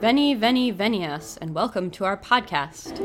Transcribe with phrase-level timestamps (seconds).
[0.00, 2.96] Veni, veni, venias, and welcome to our podcast.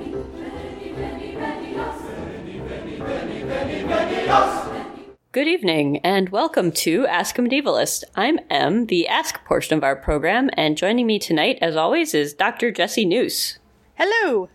[5.32, 8.04] Good evening, and welcome to Ask a Medievalist.
[8.16, 12.34] I'm Em, the Ask portion of our program, and joining me tonight, as always, is
[12.34, 12.71] Dr.
[12.71, 13.57] Jesse Noose.
[13.96, 14.49] Hello.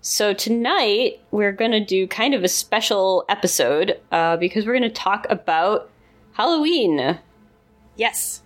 [0.00, 4.82] So tonight we're going to do kind of a special episode uh, because we're going
[4.82, 5.90] to talk about
[6.32, 7.18] Halloween,
[7.96, 8.42] Yes.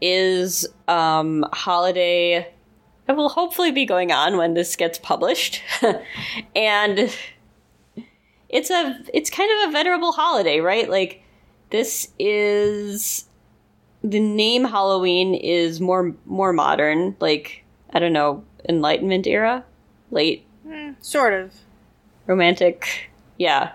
[0.00, 2.52] Is um, holiday
[3.06, 5.62] that will hopefully be going on when this gets published,
[6.56, 7.14] and
[8.48, 10.88] it's a it's kind of a venerable holiday, right?
[10.90, 11.22] Like
[11.70, 13.26] this is
[14.02, 19.64] the name Halloween is more more modern, like I don't know, Enlightenment era,
[20.10, 20.46] late
[21.00, 21.54] Sort of.
[22.26, 23.72] romantic yeah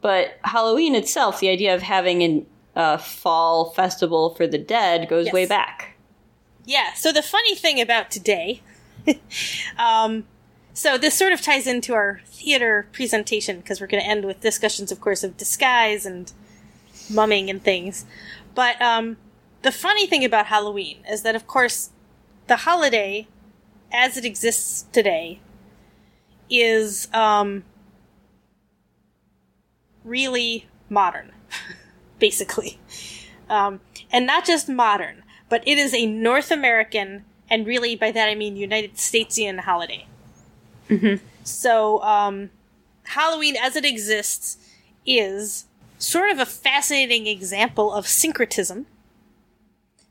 [0.00, 5.26] but halloween itself the idea of having an uh, fall festival for the dead goes
[5.26, 5.34] Yes.
[5.34, 5.96] way back
[6.64, 6.92] Yeah.
[6.94, 8.62] So the funny thing about today,
[9.78, 10.24] um,
[10.74, 14.40] so this sort of ties into our theater presentation because we're going to end with
[14.40, 16.32] discussions, of course, of disguise and
[17.10, 18.06] mumming and things.
[18.54, 19.16] But um,
[19.62, 21.90] the funny thing about Halloween is that, of course,
[22.46, 23.26] the holiday,
[23.92, 25.40] as it exists today,
[26.48, 27.64] is um,
[30.04, 31.32] really modern,
[32.22, 32.78] basically.
[33.50, 33.80] Um,
[34.12, 38.34] and not just modern, but it is a North American, and really by that I
[38.34, 40.06] mean United Statesian holiday.
[41.42, 42.50] So, um,
[43.02, 44.56] Halloween as it exists
[45.04, 45.66] is
[45.98, 48.86] sort of a fascinating example of syncretism,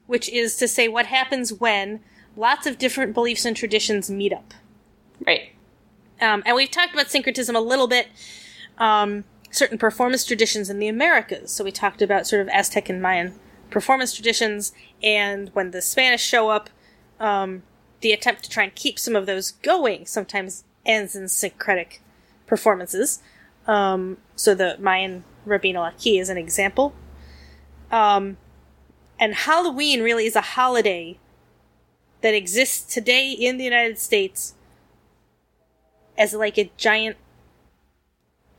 [0.06, 2.02] which is to say what happens when
[2.36, 4.54] lots of different beliefs and traditions meet up.
[5.26, 5.54] right
[6.20, 8.10] Um, and we've talked about syncretism a little bit.
[8.78, 11.52] Um, certain performance traditions in the Americas.
[11.52, 13.34] So we talked about sort of Aztec and Mayan
[13.70, 16.70] performance traditions, and when the Spanish show up,
[17.20, 17.64] um,
[18.02, 22.02] the attempt to try and keep some of those going sometimes ends in syncretic
[22.48, 23.22] performances.
[23.68, 26.94] Um, so the Mayan Rabinal Achí is an example.
[27.92, 28.38] Um,
[29.20, 31.20] and Halloween really is a holiday
[32.22, 34.56] that exists today in the United States
[36.18, 37.18] as like a giant,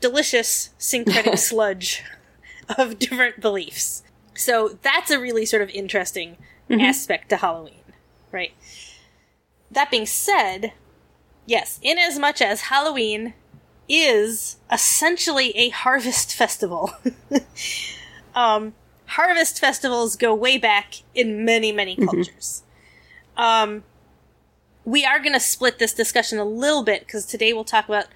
[0.03, 2.03] delicious syncretic sludge
[2.77, 4.03] of different beliefs.
[4.35, 6.37] So that's a really sort of interesting
[6.71, 7.83] aspect to Halloween,
[8.31, 8.53] right?
[9.71, 10.73] That being said,
[11.47, 13.35] yes, in as much as Halloween
[13.89, 16.93] is essentially a harvest festival.
[18.35, 18.75] um,
[19.07, 22.63] harvest festivals go way back in many, many cultures.
[23.37, 23.85] Um,
[24.85, 28.07] we are going to split this discussion a little bit because today we'll talk about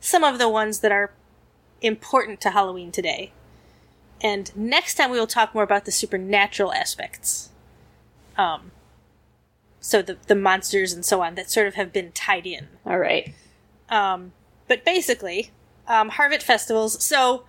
[0.00, 1.10] some of the ones that are
[1.82, 3.32] important to Halloween today.
[4.20, 7.50] And next time we will talk more about the supernatural aspects.
[8.36, 8.72] Um,
[9.80, 12.68] so the the monsters and so on that sort of have been tied in.
[12.84, 13.34] all right
[13.88, 14.32] Um,
[14.68, 15.50] but basically,
[15.86, 17.02] um, Harvest festivals.
[17.04, 17.44] So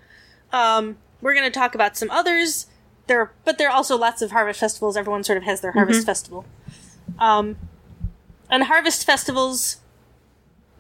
[0.54, 2.68] um, we're going to talk about some others.
[3.08, 4.98] There, but there are also lots of harvest festivals.
[4.98, 6.46] Everyone sort of has their harvest festival.
[7.20, 7.56] Um,
[8.50, 9.78] and harvest festivals,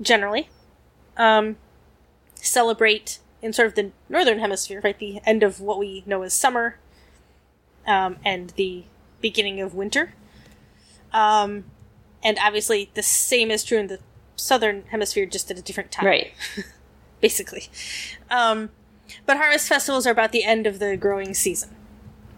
[0.02, 0.50] generally,
[1.16, 1.56] um,
[2.36, 4.97] celebrate in sort of the northern hemisphere, right?
[4.97, 6.78] The end of what we know as summer,
[7.88, 8.84] um, and the
[9.22, 10.13] beginning of winter.
[11.12, 11.66] Um,
[12.24, 14.00] and obviously, the same is true in the
[14.36, 16.31] southern hemisphere, just at a different time right
[17.22, 17.69] basically.
[18.30, 18.69] Um,
[19.25, 21.75] but harvest festivals are about the end of the growing season,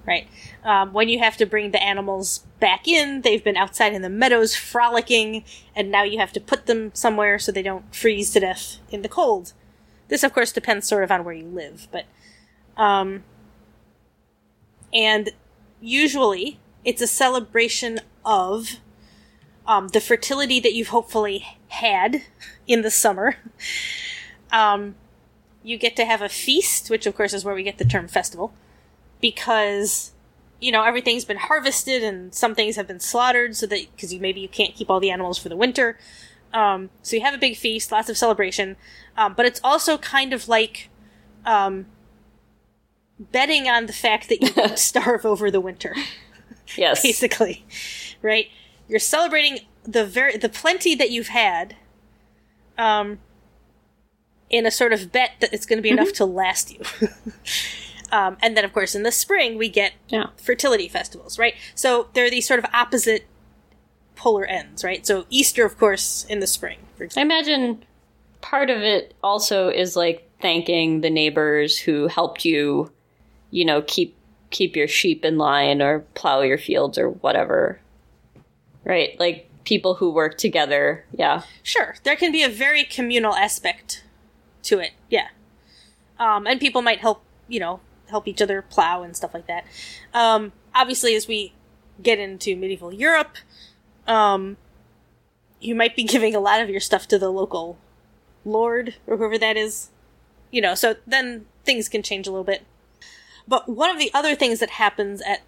[0.06, 0.28] right?
[0.64, 4.10] Um, when you have to bring the animals back in, they've been outside in the
[4.10, 5.44] meadows frolicking,
[5.76, 9.02] and now you have to put them somewhere so they don't freeze to death in
[9.02, 9.54] the cold.
[10.10, 12.06] This, of course, depends sort of on where you live, but
[12.76, 13.24] um,
[14.94, 15.30] and
[15.80, 18.78] usually it's a celebration of
[19.68, 22.24] um, the fertility that you've hopefully had
[22.68, 23.38] in the summer.
[24.52, 24.96] Um,
[25.62, 28.08] you get to have a feast, which of course is where we get the term
[28.08, 28.52] festival,
[29.22, 30.12] because
[30.60, 34.20] you know everything's been harvested and some things have been slaughtered, so that because you
[34.20, 36.00] maybe you can't keep all the animals for the winter.
[36.54, 38.76] Um, so you have a big feast, lots of celebration,
[39.16, 40.90] um, but it's also kind of like
[41.46, 41.86] um,
[43.20, 45.96] betting on the fact that you won't starve over the winter
[46.78, 47.66] yes basically,
[48.22, 48.48] right?
[48.88, 51.76] You're celebrating the very the plenty that you've had,
[52.78, 53.20] um,
[54.50, 56.82] in a sort of bet that it's going to be enough to last you.
[58.12, 61.56] um, and then, of course, in the spring we get yeah fertility festivals, right?
[61.76, 63.26] So there are these sort of opposite
[64.20, 65.06] polar ends, right?
[65.06, 67.84] So Easter, of course, in the spring, for i imagine
[68.42, 72.90] part of it also is like thanking the neighbors who helped you
[73.52, 74.16] you know keep
[74.50, 77.80] keep your sheep in line or plow your fields or whatever
[78.86, 81.06] Right, like people who work together.
[81.14, 81.44] Yeah.
[81.64, 84.04] Sure, there can be a very communal aspect
[84.64, 84.92] to it.
[85.10, 85.28] Yeah.
[86.18, 89.66] Um, and people might help, you know, help each other plow and stuff like that.
[90.14, 91.54] Um, obviously, as we
[92.02, 93.38] get into medieval Europe,
[94.10, 94.58] um,
[95.62, 97.78] you might be giving a lot of your stuff to the local
[98.44, 99.90] lord or whoever that is.
[100.52, 102.66] You know, so then things can change a little bit.
[103.48, 105.42] But one of the other things that happens at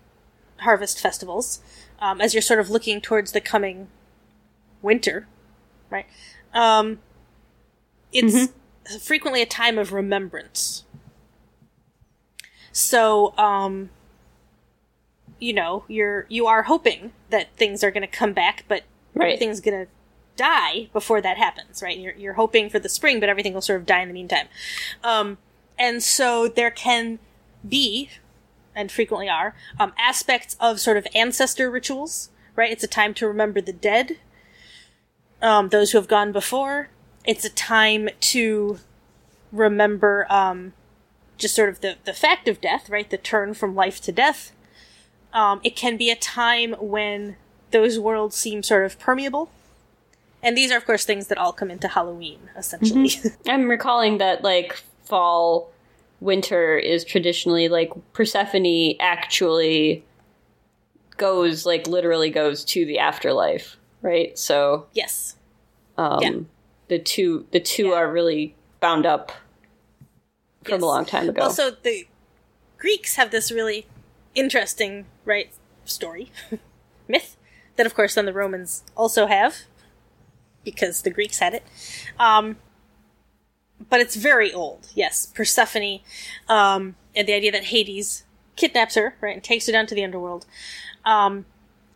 [0.60, 1.62] harvest festivals,
[2.00, 3.88] um, as you're sort of looking towards the coming
[4.82, 5.28] winter,
[5.90, 6.06] right?
[6.54, 7.00] Um,
[8.12, 8.52] it's
[9.00, 10.84] frequently a time of remembrance.
[12.72, 13.90] So, um,
[15.42, 18.84] you know, you're you are hoping that things are going to come back, but
[19.14, 19.26] Right.
[19.34, 19.92] everything's going to
[20.38, 21.98] die before that happens, right?
[21.98, 24.48] You're you're hoping for the spring, but everything will sort of die in the meantime.
[25.04, 25.38] Um,
[25.78, 27.20] and so there can
[27.68, 28.10] be,
[28.74, 32.72] and frequently are, um, aspects of sort of ancestor rituals, right?
[32.72, 34.18] It's a time to remember the dead,
[35.42, 36.90] um, those who have gone before.
[37.26, 38.80] It's a time to
[39.52, 40.74] remember um,
[41.38, 43.10] just sort of the, the fact of death, right?
[43.10, 44.54] The turn from life to death.
[45.34, 47.38] Um, it can be a time when
[47.72, 49.50] those worlds seem sort of permeable.
[50.44, 53.12] And these are, of course, things that all come into Halloween, essentially.
[53.48, 55.72] I'm recalling that like fall
[56.20, 60.04] winter is traditionally like Persephone actually
[61.18, 64.38] goes like literally goes to the afterlife, right?
[64.38, 65.36] So yes.
[65.98, 66.32] um Yeah.
[66.88, 67.96] the two the two Yeah.
[67.96, 69.32] are really bound up
[70.64, 70.82] from Yes.
[70.82, 71.42] a long time ago.
[71.44, 72.08] Also, the
[72.78, 73.86] Greeks have this really
[74.36, 75.52] interesting, right,
[75.86, 76.32] story,
[77.08, 77.38] myth,
[77.76, 79.62] that of course then the Romans also have,
[80.64, 81.64] because the Greeks had it.
[82.20, 82.58] Um,
[83.90, 85.26] but it's very old, yes.
[85.26, 86.00] Persephone,
[86.48, 88.26] um, and the idea that Hades
[88.56, 90.46] kidnaps her, right, and takes her down to the underworld.
[91.06, 91.46] Um,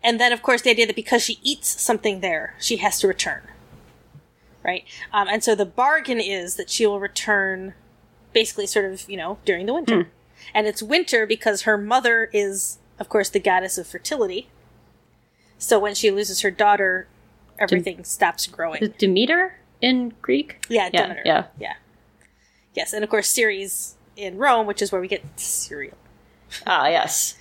[0.03, 3.07] and then, of course, the idea that because she eats something there, she has to
[3.07, 3.41] return.
[4.63, 4.83] Right?
[5.13, 7.75] Um, and so the bargain is that she will return
[8.33, 10.07] basically sort of, you know, during the winter.
[10.53, 14.49] And it's winter because her mother is, of course, the goddess of fertility.
[15.57, 17.07] So when she loses her daughter,
[17.57, 18.93] everything stops growing.
[18.97, 20.65] Demeter in Greek?
[20.69, 21.21] Yeah, Yeah, Demeter.
[21.25, 21.45] yeah.
[21.59, 21.73] Yeah.
[22.73, 25.95] Yes, and of course Ceres in Rome, which is where we get cereal.
[26.67, 27.37] Ah, yes.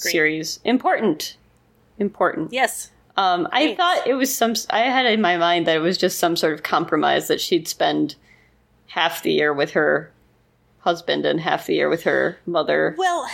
[0.00, 0.12] Great.
[0.12, 1.36] Ceres important,
[1.98, 2.52] important.
[2.52, 2.90] Yes.
[3.16, 3.76] Um, I Great.
[3.76, 4.54] thought it was some.
[4.70, 7.68] I had in my mind that it was just some sort of compromise that she'd
[7.68, 8.16] spend
[8.88, 10.10] half the year with her
[10.84, 12.94] husband and half the year with her mother.
[12.96, 13.26] Well,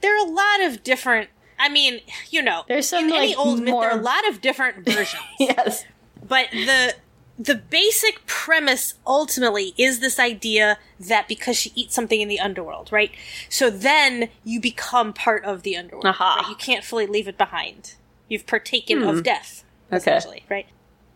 [0.00, 1.30] there are a lot of different
[1.60, 2.00] I mean,
[2.30, 4.84] you know, There's some, in any like, old myth there are a lot of different
[4.84, 5.22] versions.
[5.40, 5.84] yes.
[6.26, 6.94] But the
[7.38, 12.90] the basic premise ultimately is this idea that because she eats something in the underworld,
[12.90, 13.12] right?
[13.48, 16.06] So then you become part of the underworld.
[16.06, 16.40] Aha.
[16.42, 16.48] right?
[16.50, 17.94] You can't fully leave it behind.
[18.28, 19.22] You've partaken of hmm.
[19.22, 19.96] death, Okay.
[19.96, 20.66] essentially, right?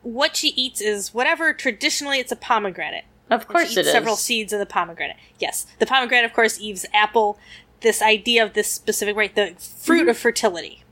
[0.03, 1.53] What she eats is whatever.
[1.53, 3.05] Traditionally, it's a pomegranate.
[3.31, 3.93] Of course it is.
[3.93, 5.17] several seeds of the pomegranate.
[5.39, 7.39] Yes, the pomegranate, of course, Eve's apple.
[7.81, 10.09] This idea of this specific right, the fruit Mm-hmm.
[10.11, 10.85] of fertility.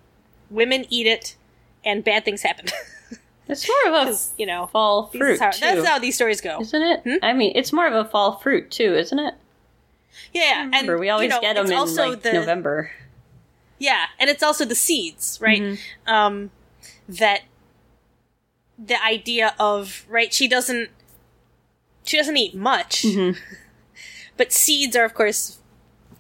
[0.51, 1.37] Women eat it,
[1.85, 2.67] and bad things happen.
[3.49, 6.61] It's more of a you know, fall fruit how, too, that's how these stories go.
[6.61, 7.01] isn't it?
[7.03, 7.17] Hmm?
[7.21, 9.35] I mean, it's more of a fall fruit too, isn't it?
[10.33, 12.93] Yeah, and Remember, we always you know, get them in also like the, November.
[13.81, 15.61] Yeah, and it's also the seeds, right?
[15.63, 16.09] Mm-hmm.
[16.15, 16.51] Um,
[17.09, 17.41] that
[18.79, 20.91] the idea of right, she doesn't
[22.05, 23.39] she doesn't eat much, Mm-hmm.
[24.37, 25.59] but seeds are, of course,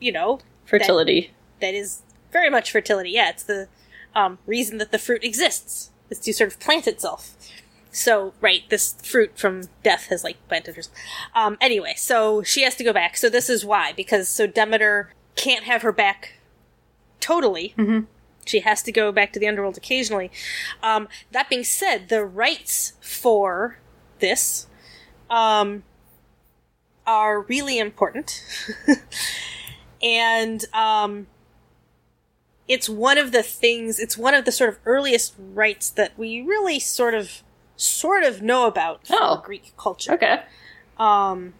[0.00, 1.32] you know, Fertility.
[1.60, 3.10] that is very much fertility.
[3.10, 3.68] Yeah, it's the
[4.14, 7.34] um, reason that the fruit exists is to sort of plant itself.
[7.92, 10.96] So, right, this fruit from death has like planted herself.
[11.34, 13.16] Um, anyway, so she has to go back.
[13.16, 16.34] So this is why, because so Demeter can't have her back
[17.18, 17.74] totally.
[17.76, 18.00] Mm-hmm.
[18.46, 20.30] She has to go back to the underworld occasionally.
[20.82, 23.78] Um, that being said, the rites for
[24.20, 24.66] this
[25.30, 25.82] um,
[27.06, 28.44] are really important.
[30.02, 31.26] and um,
[32.68, 36.40] it's one of the things it's one of the sort of earliest rites that we
[36.40, 37.42] really sort of
[37.76, 39.42] sort of know about Oh.
[39.44, 40.40] greek culture Okay.
[40.98, 41.52] um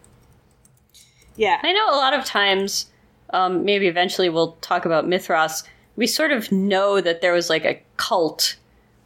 [1.35, 2.85] yeah I know a lot of times,
[3.31, 5.63] um, maybe eventually we'll talk about Mithras.
[5.95, 8.55] We sort of know that there was like a cult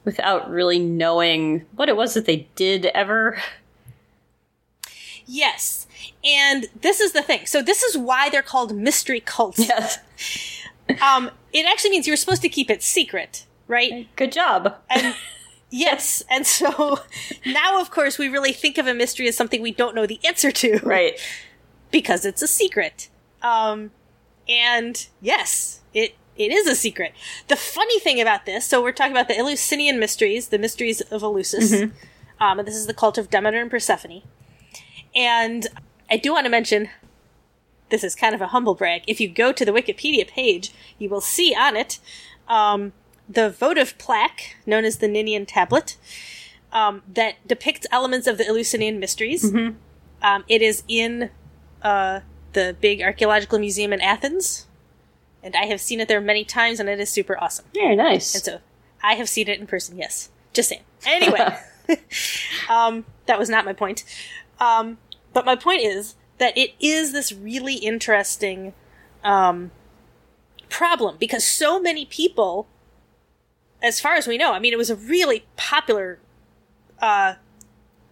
[0.03, 3.41] without really knowing what it was that they did ever.
[5.27, 5.87] yes
[6.23, 9.99] and this is the thing so this is why they're called mystery cults Yes.
[11.01, 14.75] um it actually means you're supposed to keep it secret right Good job.
[14.89, 15.15] and
[15.71, 16.99] yes and so
[17.45, 20.19] now of course we really think of a mystery as something we don't know the
[20.25, 21.19] answer to Right.
[21.91, 23.09] because it's a secret.
[23.41, 23.91] Um,
[24.49, 27.13] and yes, it It is a secret.
[27.47, 31.21] The funny thing about this, so we're talking about the Eleusinian mysteries, the mysteries of
[31.23, 31.91] Eleusis.
[32.41, 34.21] Um, and this is the cult of Demeter and Persephone.
[35.15, 35.67] And
[36.09, 36.89] I do want to mention
[37.89, 39.03] this is kind of a humble brag.
[39.07, 41.99] If you go to the Wikipedia page, you will see on it
[42.47, 42.93] um,
[43.29, 45.97] the votive plaque known as the Ninnion Tablet
[46.71, 49.51] um, that depicts elements of the Eleusinian mysteries.
[50.21, 51.29] Um, it is in
[51.81, 52.21] uh,
[52.53, 54.67] the big archaeological museum in Athens,
[55.43, 57.65] and I have seen it there many times, and it is super awesome.
[57.73, 58.33] Very nice.
[58.33, 58.59] And so
[59.03, 60.29] I have seen it in person, yes.
[60.53, 60.81] Just saying.
[61.05, 61.39] Anyway,
[62.69, 64.03] um, that was not my point.
[64.59, 64.97] Um,
[65.35, 68.73] but my point is that it is this really interesting
[69.21, 69.69] um,
[70.69, 72.67] problem because so many people,
[73.83, 76.19] as far as we know, I mean, it was a really popular,
[77.01, 77.33] uh,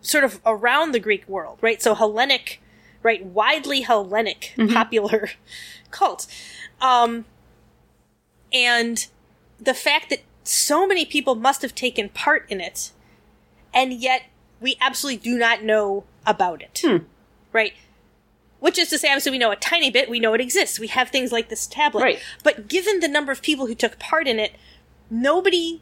[0.01, 1.81] sort of around the Greek world, right?
[1.81, 2.61] So Hellenic,
[3.03, 3.25] right?
[3.25, 5.29] Widely Hellenic popular
[5.91, 6.27] cult.
[6.81, 7.23] Um,
[8.51, 9.07] and
[9.61, 12.91] the fact that so many people must have taken part in it,
[13.73, 14.23] and yet
[14.59, 16.81] we absolutely do not know about it.
[17.53, 17.73] Right?
[18.59, 20.79] Which is to say, obviously, we know a tiny bit, we know it exists.
[20.79, 22.01] We have things like this tablet.
[22.01, 22.19] Right.
[22.43, 24.53] But given the number of people who took part in it,
[25.09, 25.81] nobody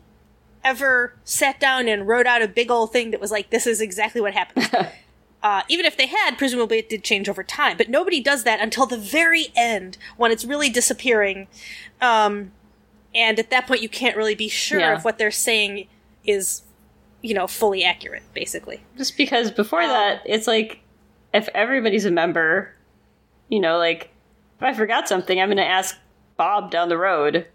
[0.63, 3.81] ever sat down and wrote out a big old thing that was like, this is
[3.81, 4.69] exactly what happened.
[5.43, 7.75] Uh, even if they had, presumably it did change over time.
[7.75, 11.47] But nobody does that until the very end when it's really disappearing.
[11.99, 12.51] Um,
[13.15, 14.97] and at that point, you can't really be sure Yeah.
[14.97, 15.87] if what they're saying
[16.23, 16.61] is,
[17.23, 18.81] you know, fully accurate, basically.
[18.99, 20.81] Just because before that, it's like
[21.33, 22.73] if everybody's a member,
[23.49, 24.09] you know, like
[24.57, 25.97] if I forgot something, I'm going to ask
[26.37, 27.47] Bob down the road.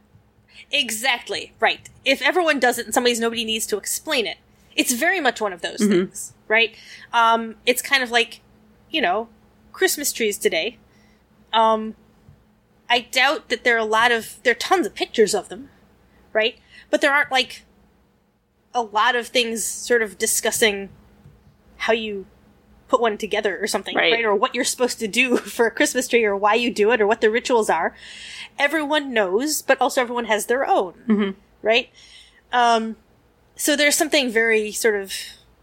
[0.71, 1.89] Exactly, right.
[2.05, 4.39] If everyone does it and somebody's nobody needs to explain it,
[4.75, 6.75] it's very much one of those things, right?
[7.13, 8.41] Um, it's kind of like,
[8.91, 9.29] you know,
[9.73, 10.79] Christmas trees today.
[11.53, 11.95] Um,
[12.89, 15.71] I doubt that there are a lot of, there are tons of pictures of them,
[16.33, 16.59] right?
[16.91, 17.65] But there aren't like
[18.75, 20.91] a lot of things sort of discussing
[21.79, 22.27] how you
[22.89, 24.13] put one together or something, Right.
[24.13, 24.25] right?
[24.25, 27.01] Or what you're supposed to do for a Christmas tree or why you do it
[27.01, 27.95] or what the rituals are.
[28.59, 31.91] Everyone knows, but also everyone has their own, right?
[32.53, 32.97] Um,
[33.57, 35.13] so there's something very sort of,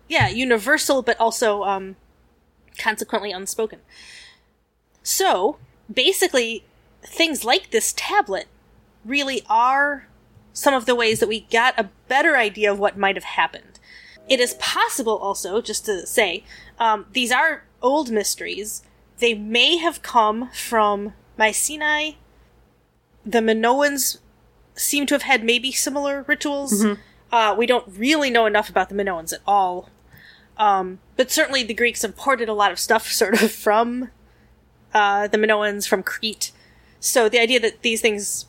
[0.10, 1.96] yeah, universal, but also, um,
[2.77, 3.80] consequently unspoken.
[5.01, 5.58] So,
[5.92, 6.65] basically,
[7.03, 8.48] things like this tablet
[9.06, 10.08] really are
[10.53, 13.73] some of the ways that we got a better idea of what might have happened.
[14.30, 16.44] It is possible also, just to say,
[16.80, 18.84] um, these are old mysteries.
[19.20, 22.18] They may have come from Mycenae.
[23.25, 24.20] The Minoans
[24.75, 26.84] seem to have had maybe similar rituals.
[27.32, 29.89] Uh, we don't really know enough about the Minoans at all.
[30.58, 34.10] Um, but certainly the Greeks imported a lot of stuff sort of from
[34.94, 36.51] uh, the Minoans, from Crete.
[37.00, 38.46] So the idea that these things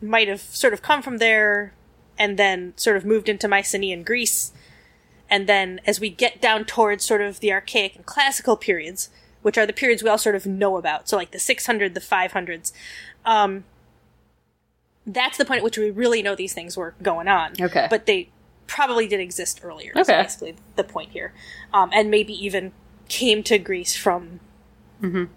[0.00, 1.72] might have sort of come from there
[2.18, 4.52] and then sort of moved into Mycenaean Greece.
[5.28, 9.10] And then as we get down towards sort of the archaic and classical periods,
[9.42, 12.00] which are the periods we all sort of know about, so like the 600, the
[12.00, 12.72] 500s,
[13.24, 13.64] um,
[15.06, 17.52] that's the point at which we really know these things were going on.
[17.60, 17.86] Okay.
[17.88, 18.30] But they
[18.66, 19.92] probably did exist earlier.
[19.96, 20.20] Is Okay.
[20.22, 21.32] basically the point here.
[21.72, 22.72] Um, and maybe even
[23.08, 24.40] came to Greece from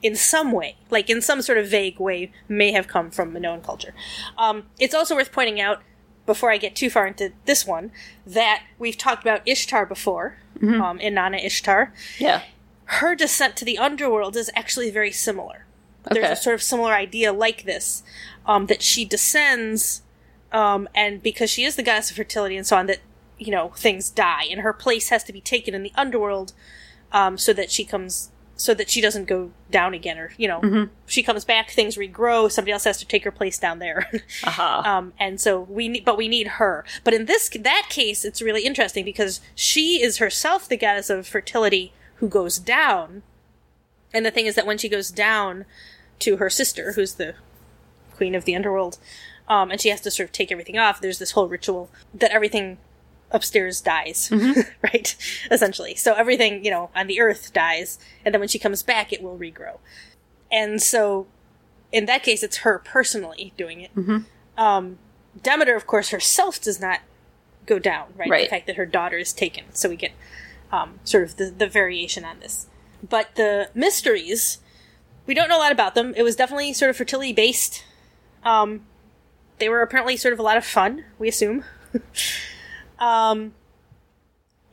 [0.02, 3.62] in some way, like in some sort of vague way, may have come from Minoan
[3.62, 3.94] culture.
[4.38, 5.82] Um, it's also worth pointing out,
[6.30, 7.92] before I get too far into this one,
[8.24, 11.92] that we've talked about Ishtar before, um, Inanna Ishtar.
[12.20, 12.44] Yeah.
[12.86, 15.66] Her descent to the underworld is actually very similar.
[16.06, 16.22] Okay.
[16.22, 18.04] There's a sort of similar idea like this,
[18.46, 20.04] um, that she descends,
[20.52, 23.00] um, and because she is the goddess of fertility and so on, that
[23.40, 26.54] you know things die, and her place has to be taken in the underworld,
[27.12, 30.90] um, so that she comes, so that she doesn't go down again, or you know,
[31.06, 34.12] she comes back, things regrow, somebody else has to take her place down there.
[34.44, 34.84] Aha.
[34.98, 36.84] um, and so we need, but we need her.
[37.06, 41.26] But in this that case, it's really interesting because she is herself the goddess of
[41.26, 43.24] fertility who goes down.
[44.14, 45.64] And the thing is that when she goes down
[46.20, 47.36] to her sister, who's the
[48.18, 48.98] queen of the underworld,
[49.48, 52.32] um, and she has to sort of take everything off, there's this whole ritual that
[52.32, 52.78] everything
[53.32, 54.32] upstairs dies,
[54.84, 55.16] right?
[55.52, 55.96] Essentially.
[55.96, 59.22] So everything, you know, on the earth dies, and then when she comes back, it
[59.22, 59.78] will regrow.
[60.52, 61.28] And so
[61.92, 63.92] in that case, it's her personally doing it.
[64.58, 64.98] Um,
[65.42, 67.00] Demeter, of course, herself does not
[67.66, 68.30] go down, right?
[68.30, 68.46] Right.
[68.46, 69.66] The fact that her daughter is taken.
[69.74, 70.12] So we get
[70.72, 72.68] um, sort of the, the variation on this.
[73.08, 74.60] But the mysteries,
[75.26, 76.14] we don't know a lot about them.
[76.18, 77.84] It was definitely sort of fertility based.
[78.44, 78.82] Um,
[79.60, 81.64] they were apparently sort of a lot of fun, we assume.
[83.00, 83.54] um,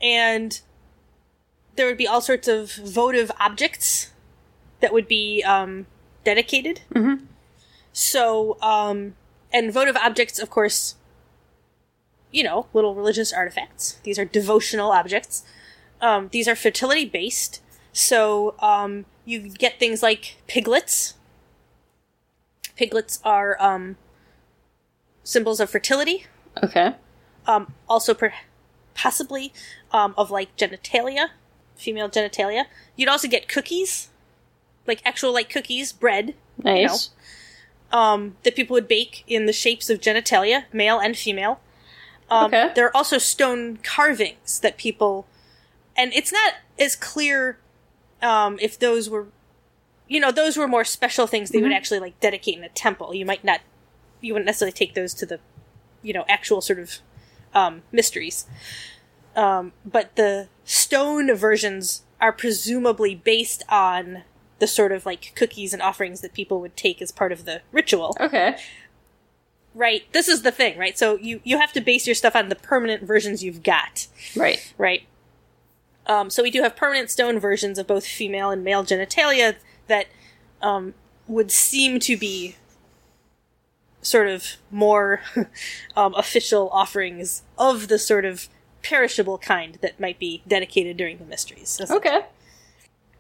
[0.02, 0.60] and
[1.76, 4.10] there would be all sorts of votive objects
[4.80, 5.86] that would be um,
[6.24, 6.80] dedicated.
[7.92, 9.14] So, um,
[9.52, 10.96] and votive objects, of course,
[12.30, 13.98] you know, little religious artifacts.
[14.02, 15.44] These are devotional objects.
[16.00, 17.62] Um, these are fertility based.
[17.92, 21.14] So um, you get things like piglets.
[22.76, 23.96] Piglets are um,
[25.24, 26.26] symbols of fertility.
[26.62, 26.94] Okay.
[27.46, 28.34] Um, also, per-
[28.94, 29.52] possibly
[29.92, 31.28] um, of like genitalia,
[31.76, 32.64] female genitalia.
[32.96, 34.08] You'd also get cookies,
[34.86, 36.34] like actual like cookies, bread.
[36.62, 37.10] Nice.
[37.92, 41.60] um, that people would bake in the shapes of genitalia, male and female.
[42.30, 42.72] Um, Okay.
[42.74, 45.26] There are also stone carvings that people,
[45.96, 47.58] and it's not as clear
[48.22, 49.28] um, if those were,
[50.08, 53.14] you know, those were more special things they would actually like dedicate in a temple.
[53.14, 53.60] You might not,
[54.20, 55.38] you wouldn't necessarily take those to the,
[56.02, 56.98] you know, actual sort of
[57.56, 58.46] um, mysteries.
[59.34, 64.22] Um, but the stone versions are presumably based on
[64.58, 67.62] the sort of like cookies and offerings that people would take as part of the
[67.72, 68.16] ritual.
[68.20, 68.56] Okay.
[69.74, 70.10] Right.
[70.12, 70.96] This is the thing, right?
[70.98, 74.72] So you you have to base your stuff on the permanent versions you've got, Right.
[74.78, 75.02] right?
[76.06, 79.56] Um, so we do have permanent stone versions of both female and male genitalia
[79.88, 80.06] that
[80.62, 80.94] um,
[81.26, 82.56] would seem to be
[84.02, 85.20] sort of more
[85.96, 88.48] um, official offerings of the sort of
[88.82, 91.80] perishable kind that might be dedicated during the mysteries.
[91.90, 92.20] Okay.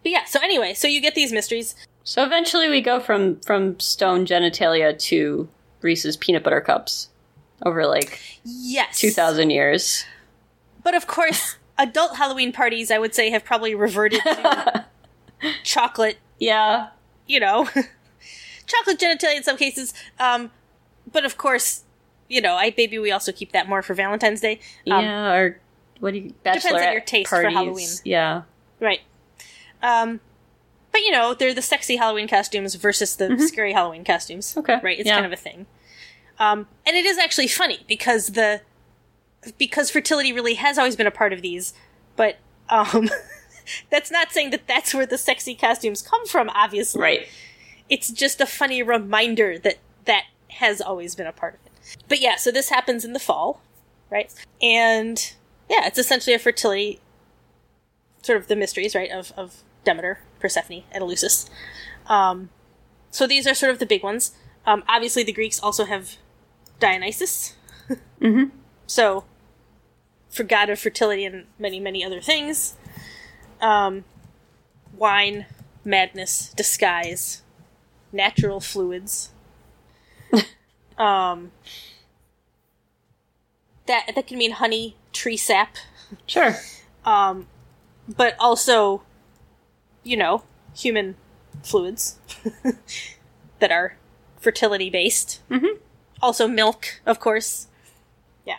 [0.02, 1.74] But yeah, so anyway, so you get these mysteries.
[2.04, 5.48] So eventually we go from from stone genitalia to
[5.82, 7.08] Reese's peanut butter cups
[7.64, 9.00] over like Yes.
[9.00, 10.04] 2000 years.
[10.84, 14.84] But of course, adult Halloween parties, I would say, have probably reverted to
[15.64, 16.90] chocolate, Yeah.
[17.26, 17.64] you know,
[18.66, 19.92] chocolate genitalia in some cases.
[20.20, 20.52] Um,
[21.16, 21.84] but of course,
[22.28, 24.60] you know, I maybe we also keep that more for Valentine's Day.
[24.90, 25.60] Um, yeah, or
[25.98, 27.48] what do you depends on your taste for.
[27.48, 27.88] Halloween.
[28.04, 28.42] Yeah.
[28.80, 29.00] Right.
[29.82, 30.20] Um,
[30.92, 34.50] but you know, they're the sexy Halloween costumes versus the scary Halloween costumes.
[34.50, 34.58] Mm-hmm.
[34.60, 34.98] Okay, Right.
[34.98, 35.14] It's yeah.
[35.14, 35.64] kind of a thing.
[36.38, 38.60] Um, and it is actually funny because the
[39.56, 41.72] because fertility really has always been a part of these,
[42.14, 42.36] but
[42.68, 43.08] um,
[43.90, 46.50] that's not saying that that's where the sexy costumes come from.
[46.50, 47.28] Obviously, Right.
[47.88, 50.24] it's just a funny reminder that that
[50.56, 51.96] has always been a part of it.
[52.08, 53.60] But yeah, so this happens in the fall,
[54.10, 54.32] right?
[54.60, 55.34] And
[55.70, 57.00] yeah, it's essentially a fertility
[58.22, 61.48] sort of the mysteries, right, of, of Demeter, Persephone, and Eleusis.
[62.06, 62.50] Um,
[63.10, 64.32] so these are sort of the big ones.
[64.66, 66.16] Um, obviously, the Greeks also have
[66.80, 67.54] Dionysus.
[68.20, 68.50] Mhm.
[68.88, 69.24] So,
[70.30, 72.74] for god of fertility and many, many other things.
[73.60, 74.04] Um,
[74.96, 75.46] wine,
[75.84, 77.42] madness, disguise,
[78.10, 79.30] natural fluids.
[80.98, 81.52] Um,
[83.86, 85.76] that that can mean honey, tree sap,
[86.26, 86.56] Sure.
[87.04, 87.46] um,
[88.08, 89.02] but also,
[90.02, 90.42] you know,
[90.76, 91.16] human
[91.62, 92.18] fluids
[93.60, 93.96] that are
[94.40, 95.40] fertility based.
[95.50, 95.78] Mhm.
[96.22, 97.68] Also, milk, of course.
[98.44, 98.58] Yeah.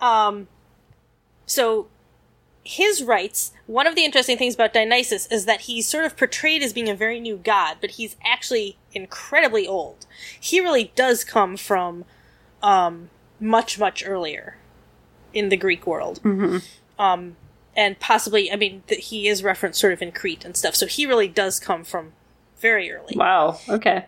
[0.00, 0.48] Um,
[1.46, 1.88] so,
[2.64, 6.62] his rites, one of the interesting things about Dionysus is that he's sort of portrayed
[6.62, 10.06] as being a very new god, but he's actually incredibly old.
[10.38, 12.04] He really does come from
[12.62, 14.56] um, much, much earlier
[15.32, 16.20] in the Greek world
[16.98, 17.36] um,
[17.76, 20.86] and possibly, I mean, th- he is referenced sort of in Crete and stuff, so
[20.86, 22.12] he really does come from
[22.58, 23.14] very early.
[23.16, 23.60] Wow.
[23.68, 24.06] Okay.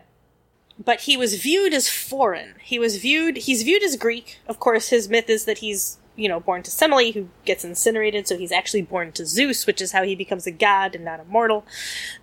[0.83, 2.55] But he was viewed as foreign.
[2.61, 4.39] He was viewed, he's viewed as Greek.
[4.47, 8.27] Of course, his myth is that he's, you know, born to Semele, who gets incinerated,
[8.27, 11.19] so he's actually born to Zeus, which is how he becomes a god and not
[11.19, 11.65] a mortal.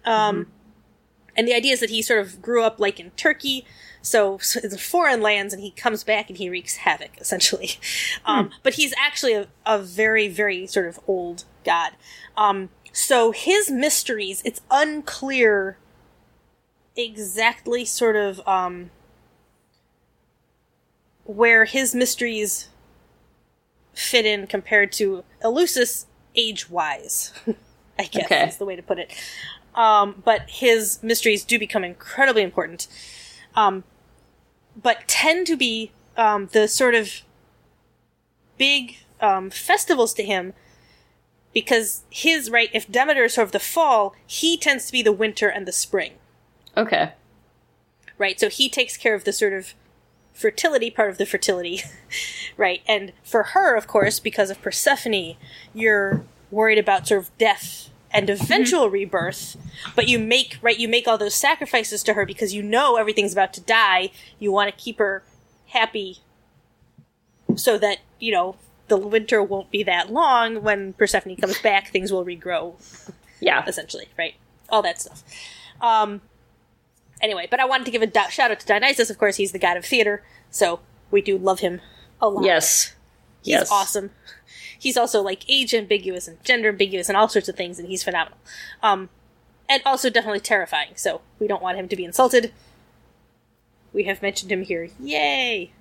[0.04, 0.48] Um,
[1.38, 3.64] And the idea is that he sort of grew up like in Turkey,
[4.02, 7.70] so, so in foreign lands, and he comes back and he wreaks havoc, essentially.
[8.26, 11.92] Um, But he's actually a, a very, very sort of old god.
[12.36, 15.78] Um, so his mysteries, it's unclear
[16.96, 18.90] exactly sort of um,
[21.24, 22.68] where his mysteries
[23.94, 27.32] fit in compared to Eleusis age wise.
[27.98, 28.46] I guess Okay.
[28.48, 29.12] is the way to put it.
[29.78, 32.88] Um, but his mysteries do become incredibly important.
[33.54, 33.84] Um,
[34.80, 37.22] but tend to be um, the sort of
[38.58, 40.52] big um, festivals to him
[41.54, 45.12] because his right if Demeter is sort of the fall, he tends to be the
[45.12, 46.12] winter and the spring
[46.76, 47.12] Okay.
[48.18, 48.38] right?
[48.38, 49.74] So he takes care of the sort of
[50.34, 51.82] fertility part of the fertility,
[52.56, 52.82] right?
[52.86, 55.36] And for her, of course, because of Persephone,
[55.72, 59.56] you're worried about sort of death and eventual rebirth,
[59.94, 63.32] but you make right you make all those sacrifices to her because you know everything's
[63.32, 64.10] about to die.
[64.38, 65.22] You want to keep her
[65.68, 66.18] happy
[67.56, 68.56] so that, you know,
[68.88, 72.74] the winter won't be that long when Persephone comes back, things will regrow
[73.40, 73.64] Yeah.
[73.66, 74.34] essentially, right?
[74.68, 75.22] All that stuff.
[75.80, 76.20] Um,
[77.20, 79.10] anyway, but I wanted to give a di- shout out to Dionysus.
[79.10, 80.22] Of course, he's the god of theater.
[80.50, 81.80] So we do love him
[82.20, 82.44] a lot.
[82.44, 82.94] Yes.
[83.42, 83.70] He's yes.
[83.70, 84.10] awesome.
[84.78, 88.02] He's also like age ambiguous and gender ambiguous and all sorts of things, and he's
[88.02, 88.38] phenomenal.
[88.82, 89.08] Um,
[89.68, 90.92] and also definitely terrifying.
[90.94, 92.52] So we don't want him to be insulted.
[93.92, 94.88] We have mentioned him here.
[95.00, 95.72] Yay!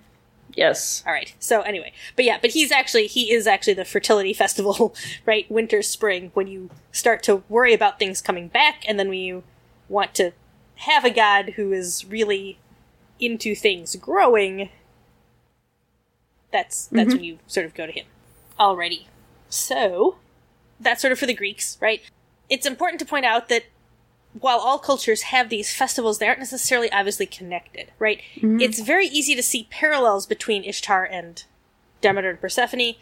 [0.56, 1.04] Yes.
[1.06, 1.36] All right.
[1.40, 5.50] So anyway, but yeah, but he's actually he is actually the fertility festival, right?
[5.52, 9.44] Winter, spring, when you start to worry about things coming back, and then when you
[9.90, 10.32] want to
[10.76, 12.60] have a god who is really
[13.20, 14.70] into things growing.
[16.52, 18.06] That's that's when you sort of go to him.
[18.60, 19.06] Alrighty.
[19.50, 20.18] So
[20.80, 22.02] that's sort of for the Greeks, right?
[22.50, 23.64] It's important to point out that
[24.40, 28.22] while all cultures have these festivals, they aren't necessarily obviously connected, right?
[28.62, 31.44] It's very easy to see parallels between Ishtar and
[32.02, 32.96] Demeter and Persephone.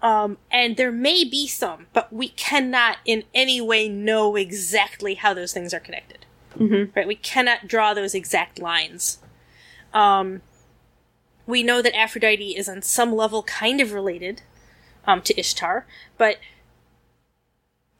[0.00, 5.34] Um, and there may be some, but we cannot in any way know exactly how
[5.34, 6.24] those things are connected.
[6.58, 6.92] Mm-hmm.
[6.96, 7.06] Right?
[7.06, 9.18] We cannot draw those exact lines.
[9.92, 10.42] Um,
[11.46, 14.42] we know that Aphrodite is on some level kind of related
[15.06, 15.86] um, to Ishtar,
[16.18, 16.38] but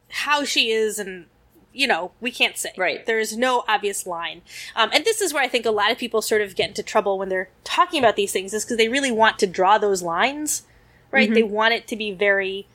[0.09, 1.27] how she is and
[1.73, 2.71] you know we can't say.
[2.79, 3.05] Right.
[3.05, 4.43] there is no obvious line.
[4.77, 6.83] Um, and this is where i think a lot of people sort of get into
[6.83, 10.03] trouble when they're talking about these things is because they really want to draw those
[10.03, 10.63] lines
[11.11, 11.33] right?
[11.33, 12.67] They want it to be very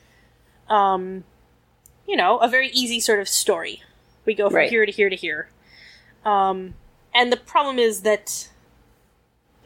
[0.69, 1.23] um
[2.07, 3.81] you know a very easy sort of story.
[4.25, 4.69] We go from Right.
[4.69, 5.49] here to here to here.
[6.25, 6.75] Um
[7.13, 8.49] and the problem is that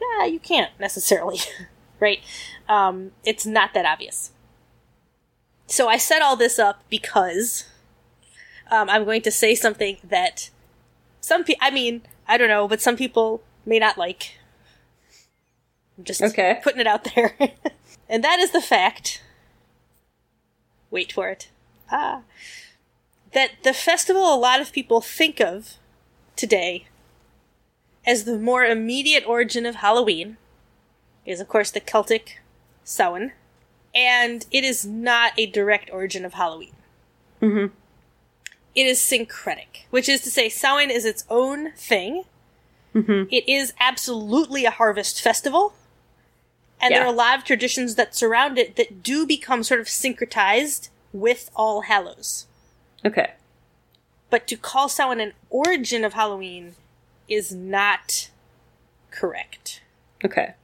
[0.00, 1.38] yeah you can't necessarily
[2.00, 2.20] right?
[2.68, 4.30] Um it's not that obvious
[5.66, 7.64] so I set all this up because
[8.70, 10.50] um, I'm going to say something that
[11.20, 14.38] some people, I mean, I don't know, but some people may not like.
[15.96, 16.60] I'm just Okay.
[16.62, 17.34] putting it out there.
[18.08, 19.22] and that is the fact.
[20.90, 21.48] Wait for it.
[21.90, 22.22] Ah.
[23.32, 25.74] That the festival a lot of people think of
[26.36, 26.86] today
[28.06, 30.36] as the more immediate origin of Halloween
[31.24, 32.40] is, of course, the Celtic
[32.84, 33.32] Samhain
[33.94, 36.74] and it is not a direct origin of Halloween.
[37.40, 37.70] Mhm.
[38.74, 42.24] It is syncretic, which is to say, Samhain is its own thing.
[42.94, 43.28] Mhm.
[43.30, 45.74] It is absolutely a harvest festival,
[46.80, 49.86] and there are a lot of traditions that surround it that do become sort of
[49.86, 52.46] syncretized with All Hallows.
[53.04, 53.32] Okay.
[54.30, 56.74] But to call Samhain an origin of Halloween
[57.28, 58.30] is not
[59.10, 59.80] correct.
[60.24, 60.54] Okay.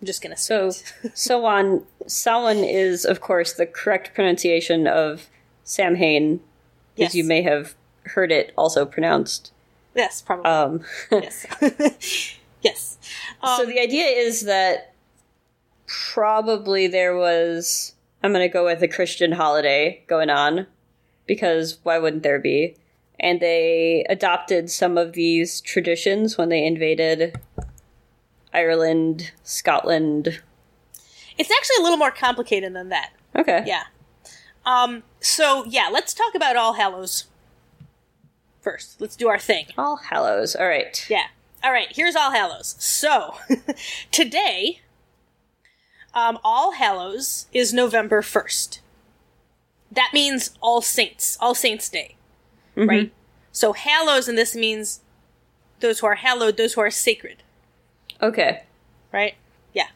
[0.00, 0.82] I'm just gonna say So,
[1.14, 1.84] so on.
[2.06, 5.28] Samhain is, of course, the correct pronunciation of
[5.64, 6.40] Samhain,
[6.96, 7.10] Yes.
[7.10, 9.50] as you may have heard it also pronounced.
[9.94, 11.46] yes, probably Um, yes,
[12.62, 12.98] yes.
[13.42, 14.92] Um, so the idea is that
[15.86, 17.94] probably there was.
[18.22, 20.66] I'm going to go with a Christian holiday going on,
[21.26, 22.74] because why wouldn't there be?
[23.20, 27.36] And they adopted some of these traditions when they invaded
[28.54, 30.40] Ireland, Scotland.
[31.36, 33.10] It's actually a little more complicated than that.
[33.36, 33.64] Okay.
[33.66, 33.84] Yeah.
[34.64, 35.02] Um.
[35.20, 37.24] So yeah, let's talk about All Hallows
[38.62, 39.00] first.
[39.00, 39.66] Let's do our thing.
[39.76, 40.56] All Hallows.
[40.56, 41.04] All right.
[41.10, 41.26] Yeah.
[41.62, 41.88] All right.
[41.90, 42.76] Here's All Hallows.
[42.78, 43.34] So
[44.10, 44.80] today,
[46.14, 48.80] um, All Hallows is November first.
[49.92, 52.16] That means All Saints, All Saints Day,
[52.74, 53.12] right?
[53.52, 55.00] So Hallows, and this means
[55.80, 57.43] those who are hallowed, those who are sacred.
[58.28, 58.62] Okay.
[59.12, 59.34] right?
[59.72, 59.88] Yeah.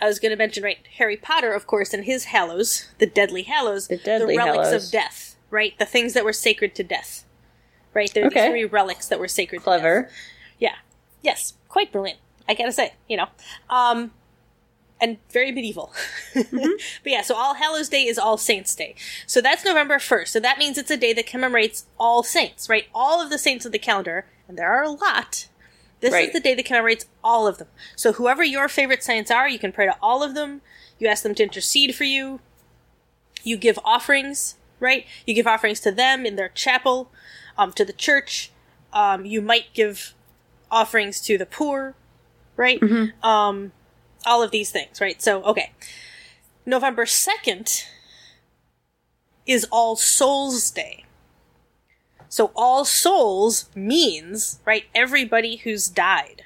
[0.00, 3.42] I was going to mention, right, Harry Potter, of course, and his Hallows, the Deadly
[3.42, 4.86] Hallows, The Deadly relics Hallows.
[4.86, 5.78] of death, right?
[5.78, 7.24] The things that were sacred to death,
[7.94, 8.12] right?
[8.12, 8.42] There are Okay.
[8.42, 10.10] these three relics that were sacred to Clever.
[10.58, 10.76] Yeah.
[11.22, 11.54] Yes.
[11.68, 12.20] Quite brilliant.
[12.48, 13.26] I gotta say, you know.
[13.68, 14.12] Um,
[15.00, 15.92] and very medieval.
[16.34, 16.56] Mm-hmm.
[17.02, 18.94] but yeah, so All Hallows Day is All Saints Day.
[19.26, 20.28] So that's November 1st.
[20.28, 22.86] So that means it's a day that commemorates all saints, right?
[22.94, 25.48] All of the saints of the calendar, and there are a lot.
[26.00, 26.28] This Right.
[26.28, 27.68] is the day that commemorates all of them.
[27.96, 30.62] So whoever your favorite saints are, you can pray to all of them.
[30.98, 32.40] You ask them to intercede for you.
[33.42, 35.06] You give offerings, right?
[35.26, 37.10] You give offerings to them in their chapel,
[37.56, 38.50] um, to the church.
[38.92, 40.14] Um, you might give
[40.70, 41.94] offerings to the poor,
[42.56, 42.80] right?
[43.22, 43.72] Um,
[44.26, 45.20] all of these things, right?
[45.20, 45.72] So, okay.
[46.66, 47.84] November 2nd
[49.46, 51.04] is All Souls Day.
[52.28, 56.42] So, All Souls means, right, everybody who's died.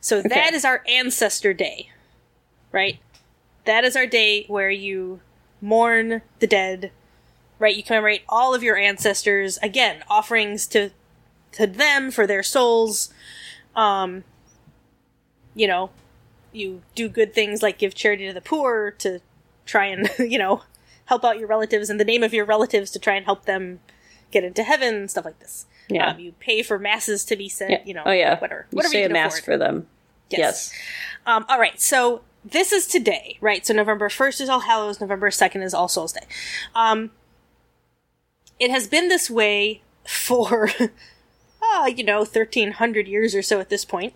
[0.00, 1.90] So, that is our ancestor day,
[2.72, 2.98] right?
[3.64, 5.20] That is our day where you
[5.60, 6.90] mourn the dead,
[7.58, 7.76] right?
[7.76, 9.58] You commemorate all of your ancestors.
[9.62, 10.90] Again, offerings to
[11.52, 13.12] to them for their souls.
[13.76, 14.24] Um,
[15.54, 15.90] you know,
[16.52, 19.20] you do good things like give charity to the poor to
[19.64, 20.62] try and you know
[21.06, 23.80] help out your relatives in the name of your relatives to try and help them
[24.32, 25.66] get into heaven, stuff like this.
[25.88, 26.10] Yeah.
[26.10, 27.70] Um, you pay for masses to be said.
[27.70, 27.82] Yeah.
[27.84, 28.02] You know.
[28.06, 28.38] oh yeah.
[28.40, 28.66] Whatever.
[28.72, 29.44] You Whatever say you a mass afford.
[29.44, 29.86] for them.
[30.30, 30.72] Yes.
[31.26, 33.64] Um, all right, so this is today, right?
[33.66, 36.26] So November 1st is All Hallows, November 2nd is All Souls Day.
[36.74, 37.10] Um,
[38.58, 40.70] it has been this way for,
[41.62, 44.14] uh, you know, 1300 years or so at this point.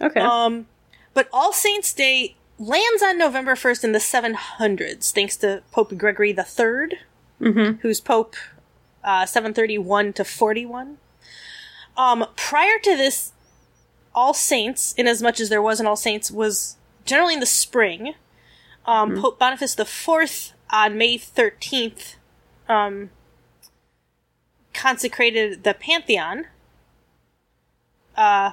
[0.00, 0.20] Okay.
[0.20, 0.66] Um,
[1.14, 6.30] but All Saints Day lands on November 1st in the 700s, thanks to Pope Gregory
[6.30, 6.98] III,
[7.40, 7.80] Mhm.
[7.80, 8.36] who's Pope
[9.04, 10.98] uh, 731 to 41.
[11.96, 13.32] Um, prior to this,
[14.14, 17.46] All Saints, in as much as there was an All Saints, was generally in the
[17.46, 18.14] spring.
[18.86, 22.16] Um, Pope Boniface IV on May 13th
[22.68, 23.10] um,
[24.72, 26.46] consecrated the Pantheon.
[28.16, 28.52] Uh,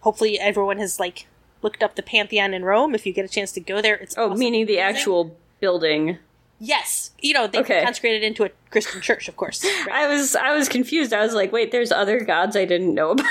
[0.00, 1.26] hopefully everyone has like
[1.62, 2.94] looked up the Pantheon in Rome.
[2.94, 4.38] If you get a chance to go there, it's oh, awesome.
[4.38, 6.18] meaning the actual building.
[6.60, 7.82] Yes, you know they Okay.
[7.84, 9.64] consecrated into a Christian church, of course.
[9.64, 9.88] Right.
[9.92, 11.12] I was I was confused.
[11.12, 13.26] I was like, wait, there's other gods I didn't know about.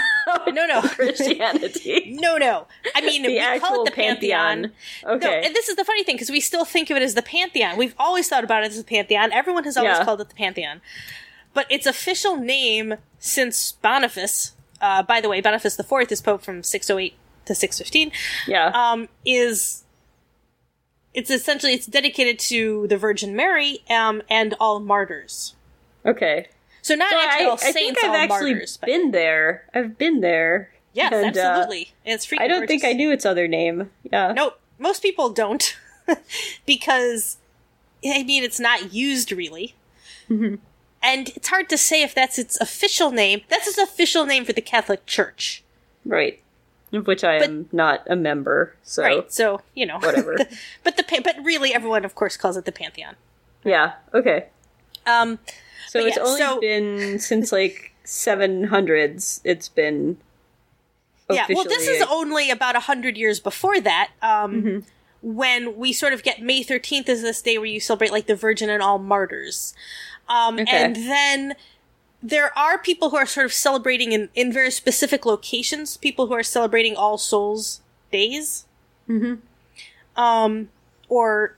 [0.54, 0.82] No, no.
[1.38, 2.18] Christianity.
[2.20, 2.68] no, no.
[2.96, 4.62] I mean, the we call it the Pantheon.
[4.64, 4.72] pantheon.
[5.06, 5.42] No, Okay.
[5.46, 7.78] and this is the funny thing because we still think of it as the Pantheon.
[7.78, 9.32] We've always thought about it as the Pantheon.
[9.32, 10.06] Everyone has always Yeah.
[10.06, 10.82] called it the Pantheon,
[11.54, 14.54] but its official name since Boniface.
[14.82, 18.12] Uh, by the way, Boniface IV is Pope from 608 to 615.
[18.48, 18.68] yeah.
[18.74, 19.84] um, is
[21.18, 25.56] it's essentially it's dedicated to the Virgin Mary um, and all martyrs.
[26.06, 26.48] okay.
[26.84, 28.78] So not So actually I, all I saints, think I've all actually martyrs.
[28.78, 29.66] But been there.
[29.74, 30.72] I've been there.
[30.94, 31.92] yes, and, uh, absolutely.
[32.06, 33.90] it's freaking I don't think I knew its other name.
[34.10, 34.32] Yeah.
[34.32, 35.76] No, most people don't
[36.66, 37.38] because
[38.06, 39.76] I mean it's not used really.
[40.30, 40.56] Mm-hmm.
[41.04, 43.42] And it's hard to say if that's its official name.
[43.50, 45.64] That's its official name for the Catholic Church.
[46.06, 46.42] Right.
[46.94, 48.74] Of which I But- am not a member.
[48.84, 49.32] So Right.
[49.32, 49.98] So, you know.
[50.00, 50.38] Whatever.
[50.84, 53.16] but the but really everyone of course calls it the Pantheon.
[53.64, 53.94] yeah.
[54.14, 54.46] Okay.
[55.06, 55.40] Um
[55.90, 59.42] So it's yeah, only so- been since like seven hundreds.
[59.44, 60.18] It's been.
[61.30, 64.80] Yeah, well, this is only about a hundred years before that, um, Mm-hmm.
[65.22, 68.36] when we sort of get May thirteenth is this day where you celebrate like the
[68.36, 69.74] Virgin and all martyrs,
[70.30, 70.66] um, Okay.
[70.72, 71.56] and then
[72.22, 75.98] there are people who are sort of celebrating in in very specific locations.
[75.98, 78.66] People who are celebrating All Souls Days,
[79.08, 80.22] Mm-hmm.
[80.22, 80.70] um,
[81.10, 81.56] or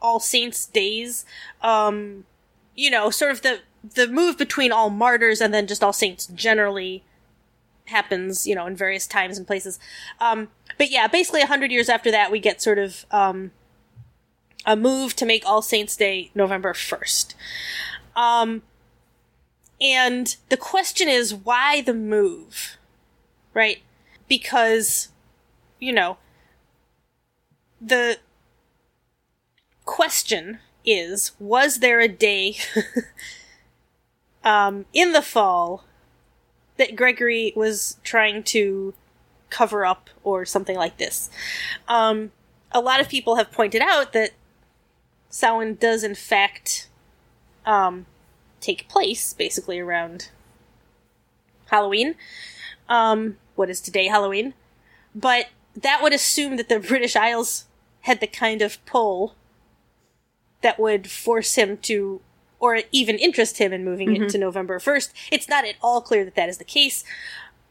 [0.00, 1.24] All Saints Days.
[1.62, 2.24] Um,
[2.74, 3.60] you know, sort of the
[3.94, 7.04] the move between all martyrs and then just all saints generally
[7.86, 9.78] happens, you know, in various times and places.
[10.20, 13.52] Um, but yeah, basically a hundred years after that, we get sort of um,
[14.66, 17.34] a move to make All Saints Day November first.
[18.16, 18.62] Um,
[19.80, 22.76] and the question is, why the move?
[23.54, 23.82] Right?
[24.28, 25.08] Because,
[25.78, 26.18] you know,
[27.80, 28.18] the
[29.84, 32.56] question is, was there a day
[34.44, 35.84] um, in the fall
[36.76, 38.94] that Gregory was trying to
[39.50, 41.30] cover up or something like this.
[41.88, 42.32] Um,
[42.72, 44.32] a lot of people have pointed out that
[45.30, 46.88] Samhain does in fact
[47.64, 48.06] um,
[48.60, 50.30] take place basically around
[51.70, 52.14] Halloween.
[52.88, 54.54] Um, what is today Halloween?
[55.14, 57.64] But that would assume that the British Isles
[58.02, 59.34] had the kind of pull
[60.62, 62.20] that would force him to
[62.58, 65.12] or even interest him in moving it to November 1st.
[65.30, 67.04] It's not at all clear that that is the case.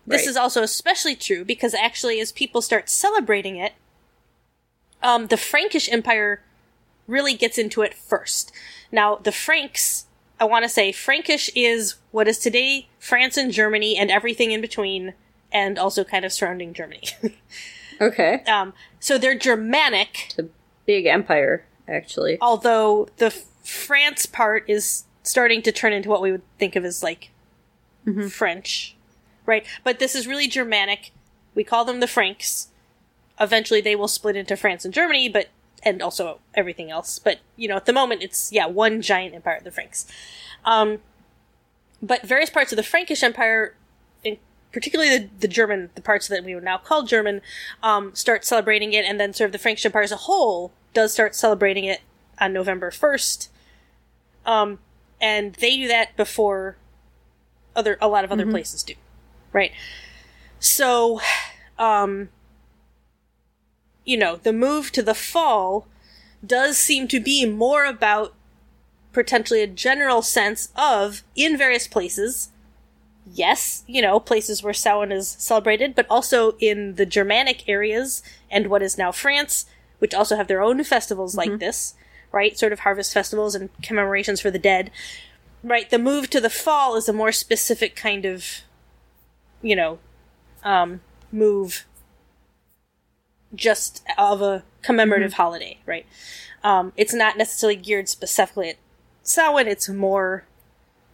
[0.05, 0.27] This Right.
[0.29, 3.73] is also especially true because actually, as people start celebrating it,
[5.01, 6.43] um, the Frankish Empire
[7.07, 8.51] really gets into it first.
[8.91, 10.05] Now, the Franks,
[10.39, 14.61] I want to say, Frankish is what is today France and Germany and everything in
[14.61, 15.13] between,
[15.51, 17.03] and also kind of surrounding Germany.
[18.01, 18.43] Okay.
[18.45, 20.47] um, so they're Germanic, It's a
[20.85, 22.37] big empire, actually.
[22.41, 27.01] although the France part is starting to turn into what we would think of as
[27.01, 27.29] like
[28.29, 28.97] French,
[29.45, 29.65] right?
[29.85, 31.11] But this is really Germanic.
[31.55, 32.67] We call them the Franks.
[33.39, 35.47] Eventually, they will split into France and Germany, but
[35.85, 37.19] and also everything else.
[37.19, 40.07] But you know, at the moment, it's yeah one giant empire, the Franks.
[40.65, 40.99] Um,
[42.01, 43.75] but various parts of the Frankish Empire,
[44.23, 44.37] in
[44.71, 47.41] particularly the, the German, the parts that we would now call German,
[47.81, 51.13] um, start celebrating it, and then sort of the Frankish Empire as a whole does
[51.13, 52.01] start celebrating it
[52.39, 53.49] on November first.
[54.45, 54.79] Um,
[55.21, 56.77] and they do that before
[57.75, 58.93] other a lot of other places do,
[59.51, 59.71] right?
[60.59, 61.19] So,
[61.77, 62.29] um,
[64.05, 65.87] you know, the move to the fall
[66.45, 68.33] does seem to be more about
[69.11, 72.49] potentially a general sense of in various places.
[73.33, 78.67] Yes, you know, places where Samhain is celebrated, but also in the Germanic areas and
[78.67, 79.65] what is now France,
[79.97, 81.95] which also have their own festivals like this,
[82.31, 82.57] right?
[82.57, 84.91] Sort of harvest festivals and commemorations for the dead.
[85.63, 88.45] Right, the move to the fall is a more specific kind of,
[89.63, 89.97] you know,
[90.63, 91.85] um, move
[93.55, 96.05] just of a commemorative holiday, right?
[96.63, 98.77] Um, it's not necessarily geared specifically at
[99.23, 99.67] Samhain.
[99.67, 100.45] It's more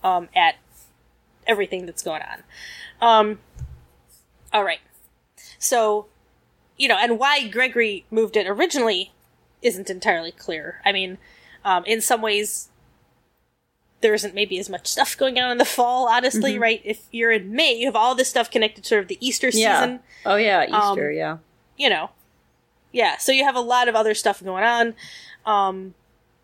[0.04, 0.56] um, at
[1.48, 2.44] everything that's going on.
[3.02, 3.40] Um,
[4.54, 4.80] all right.
[5.60, 6.08] So,
[6.78, 9.12] you know, and why Gregory moved it originally
[9.62, 10.82] isn't entirely clear.
[10.86, 11.18] I mean,
[11.64, 12.70] um, in some ways,
[14.02, 16.82] there isn't maybe as much stuff going on in the fall, honestly, right?
[16.84, 19.50] If you're in May, you have all this stuff connected to sort of the Easter
[19.54, 19.80] Yeah.
[19.82, 21.12] season, Oh yeah, Um, Easter.
[21.12, 21.38] yeah.
[21.78, 22.10] you know.
[22.92, 24.94] Yeah, so you have a lot of other stuff going on.
[25.46, 25.94] Um,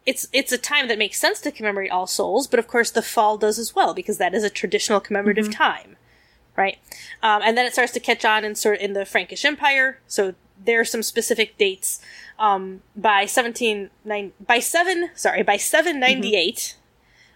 [0.05, 3.01] it's it's a time that makes sense to commemorate All Souls, but of course the
[3.01, 5.97] fall does as well because that is a traditional commemorative time,
[6.55, 6.77] right?
[7.21, 9.99] Um, and then it starts to catch on in sort in the Frankish Empire.
[10.07, 10.33] So
[10.63, 11.99] there are some specific dates.
[12.39, 15.99] Um, by seventeen nine by seven sorry by seven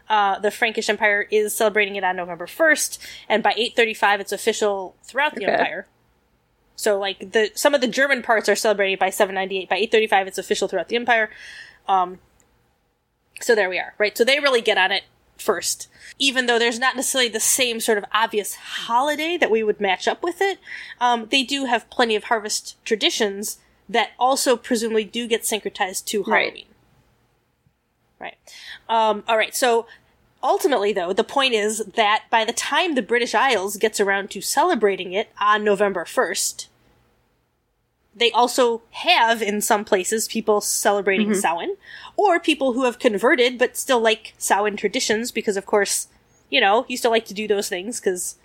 [0.09, 2.97] Uh, the Frankish Empire is celebrating it on November 1st,
[3.29, 5.53] and by 835 it's official throughout the Okay.
[5.53, 5.87] empire.
[6.81, 9.69] So like the some of the German parts are celebrated by 798.
[9.69, 11.29] By 835 it's official throughout the empire.
[11.87, 12.17] Um
[13.39, 14.17] so there we are, right?
[14.17, 15.03] So they really get on it
[15.37, 15.87] first.
[16.17, 20.07] Even though there's not necessarily the same sort of obvious holiday that we would match
[20.07, 20.57] up with it,
[20.99, 26.23] um, they do have plenty of harvest traditions that also presumably do get syncretized to
[26.23, 26.45] Right.
[26.45, 26.65] Halloween.
[28.19, 28.37] Right.
[28.87, 29.55] Um, all right.
[29.55, 29.87] So
[30.43, 34.41] ultimately, though, the point is that by the time the British Isles gets around to
[34.41, 36.67] celebrating it on November 1st,
[38.15, 41.77] they also have in some places people celebrating Samhain,
[42.17, 46.07] or people who have converted but still like Samhain traditions because, of course,
[46.49, 48.35] you know, you still like to do those things because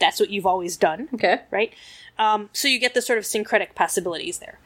[0.00, 1.40] that's what you've always done Okay.
[1.52, 1.72] right?
[2.18, 4.58] Um, so you get the sort of syncretic possibilities there.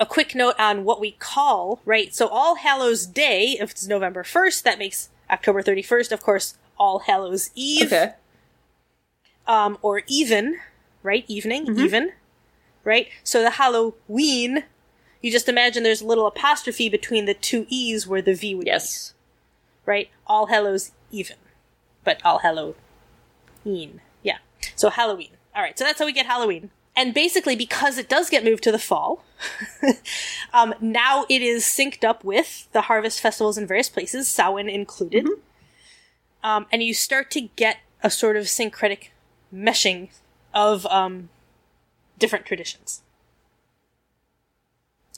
[0.00, 2.12] A quick note on what we call, right?
[2.12, 7.00] So All Hallows Day, if it's November 1st, that makes October 31st, of course, All
[7.00, 8.12] Hallows Eve, Okay.
[9.46, 10.58] um, or even,
[11.04, 11.24] right?
[11.28, 12.12] Evening, even,
[12.84, 13.08] right?
[13.22, 14.64] So the Halloween,
[15.20, 18.64] you just imagine there's a little apostrophe between the two E's where the V would
[18.64, 19.14] be Yes.
[19.86, 20.10] right?
[20.26, 21.36] All Hallows even,
[22.04, 24.00] but All Halloween.
[24.22, 24.38] Yeah.
[24.76, 25.30] So Halloween.
[25.54, 25.78] All right.
[25.78, 26.70] So that's how we get Halloween.
[26.96, 29.24] And basically, because it does get moved to the fall,
[30.52, 35.26] um, now it is synced up with the harvest festivals in various places, Samhain included.
[36.44, 39.10] Um, and you start to get a sort of syncretic
[39.52, 40.10] meshing
[40.52, 41.30] of um,
[42.18, 43.02] different traditions.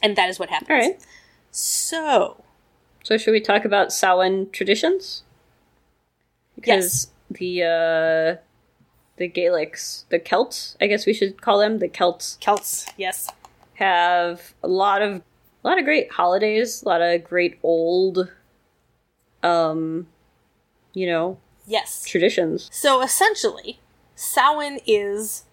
[0.03, 0.71] And that is what happens.
[0.71, 1.05] All right.
[1.51, 2.43] So,
[3.03, 5.23] So should we talk about Samhain traditions?
[6.55, 8.43] Because the uh
[9.17, 13.31] the Gaelics, the Celts, I guess we should call them, the Celts Celts, yes.
[13.75, 15.23] have a lot of
[15.65, 18.31] a lot of great holidays, a lot of great old
[19.43, 20.07] um
[20.93, 22.05] you know, Yes.
[22.07, 22.69] traditions.
[22.73, 23.81] So essentially,
[24.15, 25.45] Samhain is,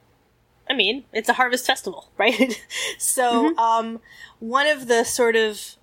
[0.69, 2.61] I mean, it's a harvest festival, right?
[2.97, 3.99] so, um,
[4.39, 5.75] one of the sort of,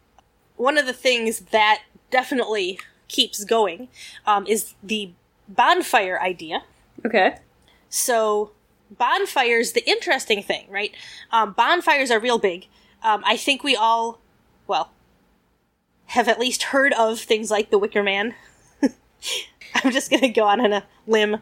[0.57, 3.89] one of the things that definitely keeps going,
[4.27, 5.13] um, is the
[5.49, 6.63] bonfire idea.
[7.05, 7.37] Okay.
[7.89, 8.53] So,
[8.91, 10.95] bonfires, the interesting thing, right?
[11.31, 12.67] Um, bonfires are real big.
[13.03, 14.21] Um, I think we all,
[14.67, 14.91] well,
[16.07, 18.35] have at least heard of things like the Wicker Man.
[19.85, 21.37] I'm just gonna go on, on a limb.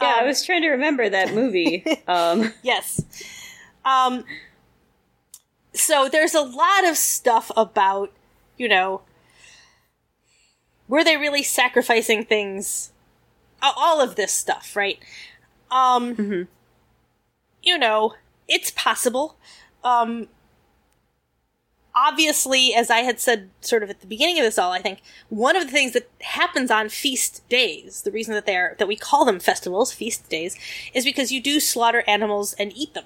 [0.00, 1.84] Yeah, I Um, was trying to remember that movie.
[2.08, 3.00] um Yes.
[3.84, 4.24] Um
[5.72, 8.12] so there's a lot of stuff about,
[8.56, 9.02] you know,
[10.88, 12.92] were they really sacrificing things?
[13.62, 14.98] All of this stuff, right?
[15.70, 16.48] Um
[17.62, 18.14] you know,
[18.48, 19.36] it's possible.
[19.82, 20.28] Um
[21.94, 25.00] obviously, as I had said sort of at the beginning of this all, I think
[25.28, 28.96] one of the things that happens on feast days, the reason that they're that we
[28.96, 30.56] call them festivals, feast days,
[30.92, 33.04] is because you do slaughter animals and eat them.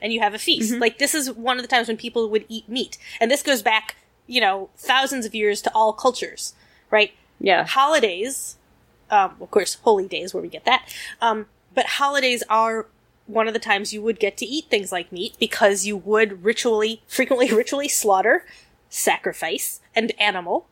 [0.00, 0.74] And you have a feast.
[0.74, 2.98] Like this is one of the times when people would eat meat.
[3.18, 3.96] And this goes back,
[4.26, 6.54] you know, thousands of years to all cultures,
[6.90, 7.12] right?
[7.40, 7.64] yeah.
[7.64, 8.56] holidays,
[9.10, 10.88] um, of course, holy days where we get that.
[11.20, 12.86] Um, but holidays are
[13.26, 16.44] one of the times you would get to eat things like meat because you would
[16.44, 18.44] ritually, frequently ritually slaughter,
[18.88, 20.68] sacrifice an animal,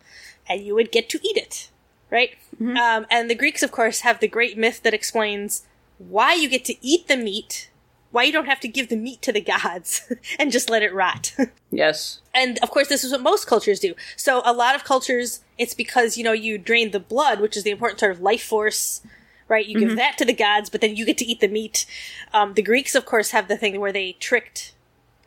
[0.48, 1.70] and you would get to eat it,
[2.10, 2.30] right?
[2.60, 5.64] Um, and the Greeks, of course, have the great myth that explains
[5.98, 7.70] why you get to eat the meat,
[8.12, 10.94] why you don't have to give the meat to the gods and just let it
[10.94, 11.34] rot.
[11.72, 12.20] Yes.
[12.32, 15.74] and of course this is what most cultures do so a lot of cultures it's
[15.74, 19.00] because you know you drain the blood which is the important sort of life force
[19.48, 21.86] right you give that to the gods but then you get to eat the meat
[22.32, 24.74] um, the greeks of course have the thing where they tricked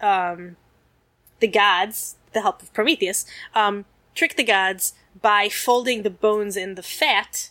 [0.02, 0.56] um,
[1.40, 6.76] the gods the help of prometheus um, tricked the gods by folding the bones in
[6.76, 7.50] the fat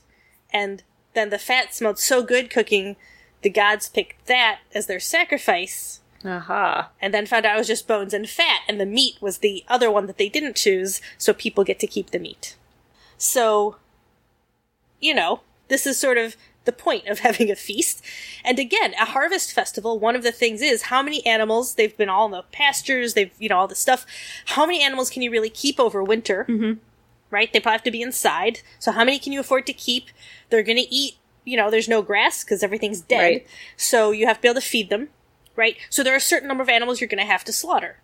[0.52, 0.82] and
[1.14, 2.96] then the fat smelled so good cooking
[3.42, 6.90] the gods picked that as their sacrifice Aha.
[7.00, 9.64] and then found out it was just bones and fat, and the meat was the
[9.68, 12.56] other one that they didn't choose, so people get to keep the meat.
[13.16, 13.76] So,
[15.00, 16.36] you know, this is sort of
[16.66, 18.04] the point of having a feast.
[18.44, 22.08] And again, a harvest festival, one of the things is how many animals, they've been
[22.08, 24.04] all in the pastures, they've, you know, all this stuff.
[24.46, 26.44] How many animals can you really keep over winter?
[26.48, 26.80] Mm-hmm.
[27.30, 27.52] Right?
[27.52, 28.60] They probably have to be inside.
[28.78, 30.10] So how many can you afford to keep?
[30.50, 33.20] They're going to eat, you know, there's no grass because everything's dead.
[33.20, 33.46] Right.
[33.76, 35.08] So you have to be able to feed them.
[35.56, 35.76] Right?
[35.88, 37.98] So there are a certain number of animals you're going to have to slaughter.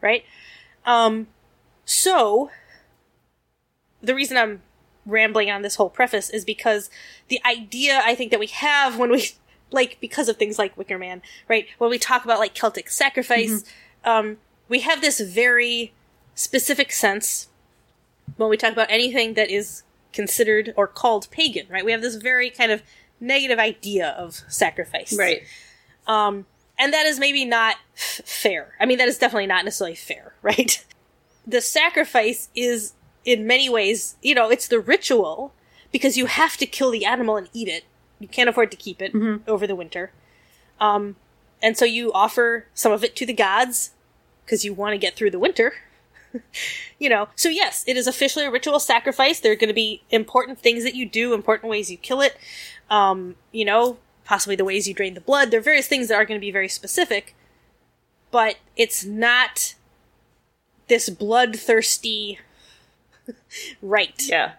[0.00, 0.24] Right?
[0.86, 1.26] Um,
[1.84, 2.50] so
[4.00, 4.62] the reason I'm
[5.08, 6.90] rambling on this whole preface is because
[7.28, 9.30] the idea I think that we have when we
[9.70, 11.66] like because of things like Wicker Man, right?
[11.78, 13.64] When we talk about like Celtic sacrifice,
[14.04, 14.36] um,
[14.68, 15.92] we have this very
[16.34, 17.48] specific sense
[18.36, 19.82] when we talk about anything that is
[20.12, 21.84] considered or called pagan, right?
[21.84, 22.82] We have this very kind of
[23.20, 25.42] negative idea of sacrifice, Right.
[26.06, 26.46] um,
[26.78, 28.74] and that is maybe not f- fair.
[28.80, 30.84] I mean, that is definitely not necessarily fair, right?
[31.46, 32.92] The sacrifice is,
[33.24, 35.52] in many ways, you know, it's the ritual
[35.92, 37.84] because you have to kill the animal and eat it.
[38.18, 39.12] You can't afford to keep it
[39.46, 40.12] over the winter.
[40.80, 41.16] Um,
[41.62, 43.90] and so you offer some of it to the gods
[44.44, 45.74] because you want to get through the winter.
[46.98, 49.40] you know, so yes, it is officially a ritual sacrifice.
[49.40, 52.36] There are going to be important things that you do, important ways you kill it.
[52.90, 55.50] Um, you know, possibly the ways you drain the blood.
[55.50, 57.34] There are various things that are going to be very specific,
[58.30, 59.74] but it's not
[60.88, 62.38] this bloodthirsty
[63.82, 64.52] right Yeah.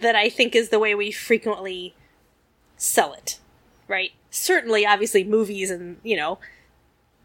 [0.00, 1.94] that I think is the way we frequently
[2.76, 3.38] sell it,
[3.88, 4.12] right?
[4.30, 6.38] Certainly, obviously, movies and, you know,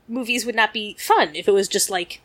[0.07, 2.21] movies would not be fun if it was just like,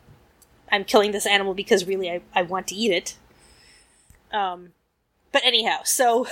[0.71, 3.17] I'm killing this animal because really I, I want to eat it.
[4.33, 4.73] Um,
[5.33, 6.27] but anyhow, so,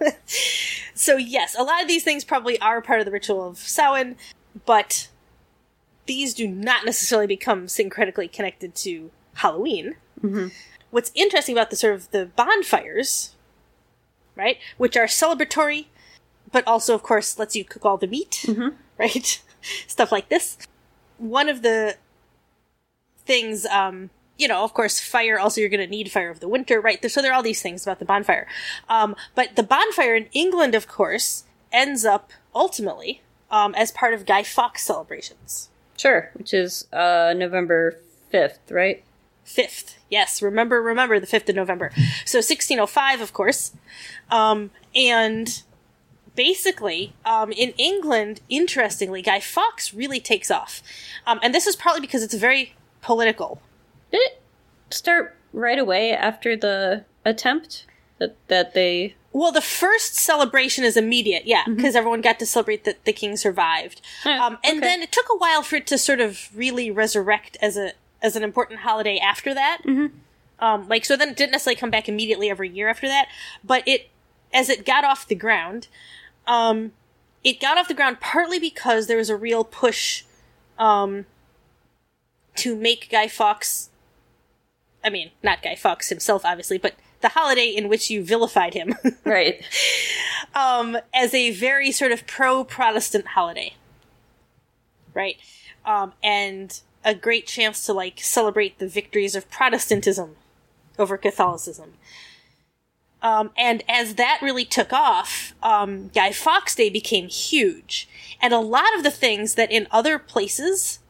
[0.94, 4.16] so yes, a lot of these things probably are part of the ritual of Samhain,
[4.66, 5.08] but
[6.06, 9.96] these do not necessarily become syncretically connected to Halloween.
[10.90, 13.34] What's interesting about the sort of the bonfires,
[14.36, 15.86] right, which are celebratory,
[16.50, 18.46] but also, of course, lets you cook all the meat,
[18.98, 19.42] right,
[19.86, 20.56] stuff like this.
[21.18, 21.96] One of the
[23.18, 25.38] things, um, you know, of course, fire.
[25.38, 27.10] Also, you're going to need fire of the winter, right?
[27.10, 28.46] So there are all these things about the bonfire.
[28.88, 33.20] Um, but the bonfire in England, of course, ends up ultimately
[33.50, 35.68] um, as part of Guy Fawkes celebrations.
[35.98, 36.30] Sure.
[36.34, 37.98] Which is uh November
[38.30, 39.04] fifth, right?
[39.48, 40.42] Fifth, yes.
[40.42, 41.90] Remember, remember the fifth of November.
[42.26, 43.72] So 1605, of course,
[44.30, 45.62] um, and
[46.34, 50.82] basically, um, in England, interestingly, Guy Fawkes really takes off,
[51.26, 53.62] um, and this is partly because it's very political.
[54.12, 54.42] Did it
[54.90, 57.86] start right away after the attempt
[58.18, 62.84] that that they Well, the first celebration is immediate, yeah, because everyone got to celebrate
[62.84, 64.02] that the king survived.
[64.26, 64.86] Yeah, um, and okay.
[64.86, 67.92] then it took a while for it to sort of really resurrect as a
[68.22, 69.78] as an important holiday after that.
[69.84, 70.16] Mm-hmm.
[70.60, 73.28] Um, like so, then it didn't necessarily come back immediately every year after that,
[73.62, 74.10] but it
[74.52, 75.88] as it got off the ground,
[76.46, 76.92] um,
[77.44, 80.24] it got off the ground partly because there was a real push
[80.78, 81.26] um,
[82.56, 83.90] to make Guy Fawkes.
[85.04, 88.94] I mean, not Guy Fawkes himself, obviously, but the holiday in which you vilified him.
[89.24, 89.62] right.
[90.54, 93.74] um, as a very sort of pro Protestant holiday.
[95.14, 95.36] Right?
[95.84, 100.36] Um, and a great chance to like celebrate the victories of Protestantism
[100.98, 101.94] over Catholicism.
[103.20, 108.08] Um, and as that really took off, um, Guy Fawkes Day became huge.
[108.40, 111.00] And a lot of the things that in other places,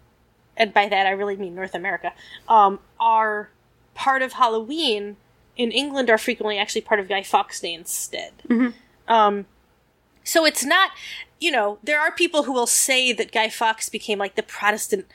[0.56, 2.12] and by that I really mean North America,
[2.48, 3.50] um, are
[3.94, 5.16] part of Halloween
[5.56, 8.32] in England are frequently actually part of Guy Fawkes Day instead.
[9.08, 9.46] Um,
[10.22, 10.92] so it's not,
[11.40, 15.06] you know, there are people who will say that Guy Fawkes became like the Protestant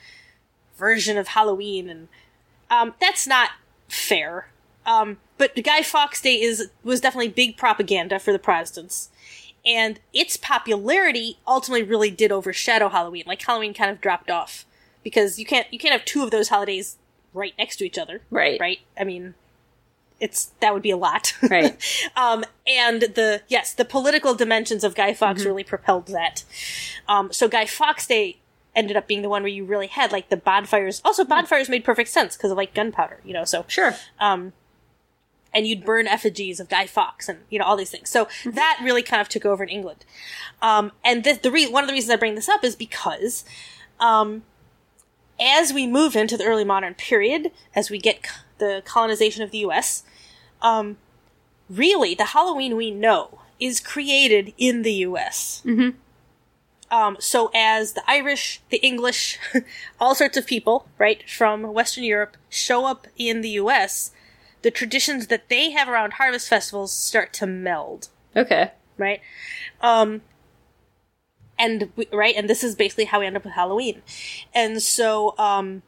[0.76, 2.08] version of Halloween, and
[2.70, 3.50] um, that's not
[3.88, 4.48] fair.
[4.86, 9.08] Um, but Guy Fawkes Day is was definitely big propaganda for the Protestants,
[9.64, 13.24] and its popularity ultimately really did overshadow Halloween.
[13.26, 14.64] Like Halloween kind of dropped off
[15.02, 16.96] because you can't you can't have two of those holidays
[17.32, 18.60] right next to each other, Right.
[18.60, 18.78] Right?
[18.98, 19.34] I mean,
[20.20, 21.76] it's that would be a lot, Right.
[22.16, 26.44] um, and the yes, the political dimensions of Guy Fawkes really propelled that.
[27.08, 28.36] Um, so Guy Fawkes Day
[28.74, 31.00] ended up being the one where you really had like the bonfires.
[31.04, 33.44] Also, bonfires made perfect sense because of like gunpowder, you know.
[33.44, 33.94] So Sure.
[34.20, 34.52] Um,
[35.52, 38.10] and you'd burn effigies of Guy Fawkes and you know all these things.
[38.10, 40.04] So that really kind of took over in England.
[40.60, 43.44] Um, and this, the re- one of the reasons I bring this up is because
[44.00, 44.42] um,
[45.40, 49.50] as we move into the early modern period, as we get c- the colonization of
[49.52, 50.02] the U.S.,
[50.60, 50.96] um,
[51.70, 55.62] really the Halloween we know is created in the U.S.
[56.94, 59.40] Um, so as the Irish, the English,
[60.00, 64.12] all sorts of people, right, from Western Europe show up in the US,
[64.62, 68.70] the traditions that they have around harvest festivals start to meld, Okay.
[68.96, 69.20] right?
[69.80, 70.22] Um,
[71.58, 74.02] and we, right, and this is basically how we end up with Halloween.
[74.54, 75.82] And so, um,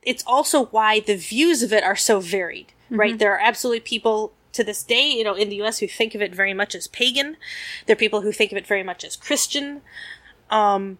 [0.00, 3.18] it's also why the views of it are so varied, right?
[3.18, 6.22] There are absolutely people to this day, you know, in the US who think of
[6.22, 7.36] it very much as pagan.
[7.86, 9.82] There are people who think of it very much as Christian.
[10.50, 10.98] Um,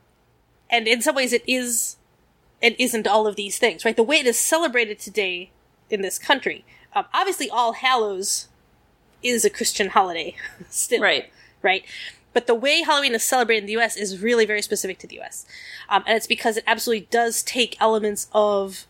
[0.70, 1.96] and in some ways it is,
[2.62, 3.96] it isn't all of these things, right?
[3.96, 5.50] The way it is celebrated today
[5.90, 8.48] in this country, um, obviously All Hallows
[9.22, 10.36] is a Christian holiday
[10.70, 11.30] still Right.
[11.62, 11.84] right?
[12.32, 15.18] But the way Halloween is celebrated in the US is really very specific to the
[15.20, 15.46] US.
[15.88, 18.86] Um, and it's because it absolutely does take elements of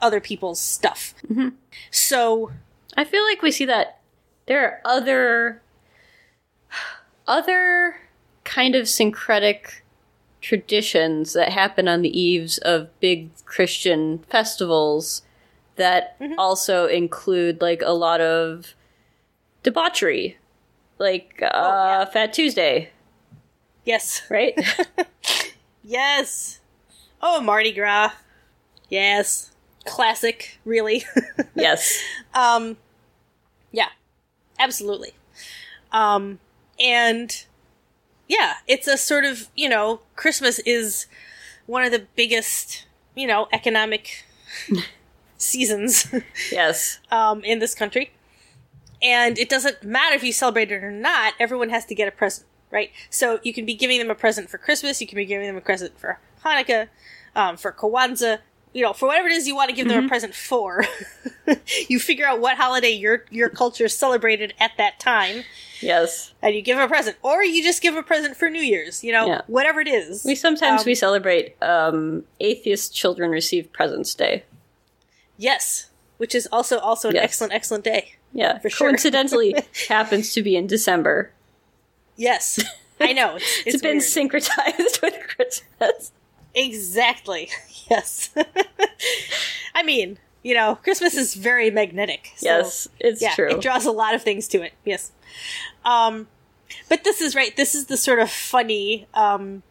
[0.00, 1.14] other people's stuff.
[1.90, 2.50] So,
[2.96, 4.00] I feel like we see that
[4.46, 5.62] there are other
[7.26, 7.96] other
[8.44, 9.84] kind of syncretic
[10.40, 15.22] traditions that happen on the eves of big Christian festivals
[15.76, 18.74] that also include like a lot of
[19.62, 20.36] debauchery.
[20.98, 22.04] Like uh yeah.
[22.06, 22.90] Fat Tuesday,
[23.84, 24.22] yes.
[24.28, 24.54] right?
[25.82, 26.60] Yes.
[27.20, 28.12] Oh, Mardi Gras.
[28.88, 29.51] Yes.
[29.84, 31.04] Classic, really.
[31.54, 32.00] yes.
[32.34, 32.76] Um,
[33.70, 33.88] yeah,
[34.58, 35.12] absolutely.
[35.90, 36.38] Um,
[36.80, 37.44] and
[38.28, 41.06] yeah, it's a sort of, you know, Christmas is
[41.66, 44.24] one of the biggest, you know, economic
[45.36, 46.12] seasons
[46.50, 47.00] Yes.
[47.10, 48.12] um, in this country.
[49.02, 52.12] And it doesn't matter if you celebrate it or not, everyone has to get a
[52.12, 52.90] present, right?
[53.10, 55.56] So you can be giving them a present for Christmas, you can be giving them
[55.56, 56.88] a present for Hanukkah,
[57.34, 58.38] um, for Kwanzaa,
[58.72, 60.84] you know, for whatever it is you want to give them a present for.
[61.88, 65.44] you figure out what holiday your your culture celebrated at that time,
[65.80, 66.32] Yes.
[66.40, 69.02] and you give a present, or you just give a present for New Year's.
[69.04, 69.40] You know, Yeah.
[69.46, 70.24] whatever it is.
[70.24, 74.44] We sometimes Um, we celebrate um atheist children receive presents day.
[75.36, 77.24] yes, which is also also an Yes.
[77.24, 78.14] excellent excellent day.
[78.32, 78.88] Yeah, For sure.
[78.88, 79.54] coincidentally
[79.88, 81.30] happens to be in December.
[82.16, 82.58] Yes,
[83.00, 84.02] I know it's, it's, It's been weird.
[84.42, 86.12] syncretized with Christmas.
[86.54, 87.48] Exactly.
[87.90, 88.30] Yes.
[89.74, 92.30] I mean, you know, Christmas is very magnetic.
[92.36, 93.50] so, yes, it's yeah, true.
[93.50, 94.72] it draws a lot of things to it.
[94.84, 95.10] Yes.
[95.84, 96.28] Um,
[96.88, 97.54] but this is right.
[97.54, 99.62] This is the sort of funny um,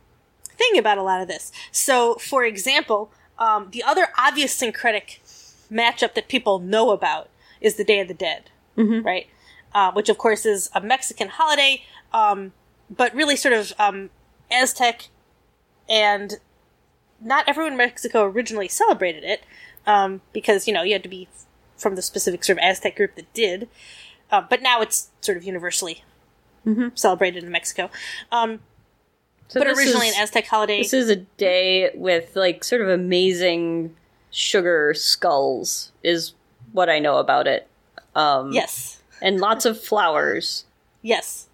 [0.43, 1.51] thing about a lot of this.
[1.71, 5.21] So, for example, um, the other obvious syncretic
[5.71, 7.29] matchup that people know about
[7.59, 9.27] is the Day of the Dead, right?
[9.73, 11.81] Uh, which, of course, is a Mexican holiday,
[12.13, 12.53] um,
[12.89, 14.09] but really sort of um,
[14.51, 15.07] Aztec
[15.89, 16.39] and
[17.21, 19.43] not everyone in Mexico originally celebrated it
[19.87, 21.27] um, because you know you had to be
[21.77, 23.69] from the specific sort of Aztec group that did.
[24.31, 26.03] Uh, but now it's sort of universally
[26.93, 27.89] celebrated in Mexico.
[28.31, 28.59] Um,
[29.47, 30.77] So but originally is, an Aztec holiday.
[30.81, 33.95] this is a day with like sort of amazing
[34.29, 36.33] sugar skulls is
[36.71, 37.67] what I know about it.
[38.15, 40.65] Um, yes, and lots of flowers.
[41.01, 41.47] yes,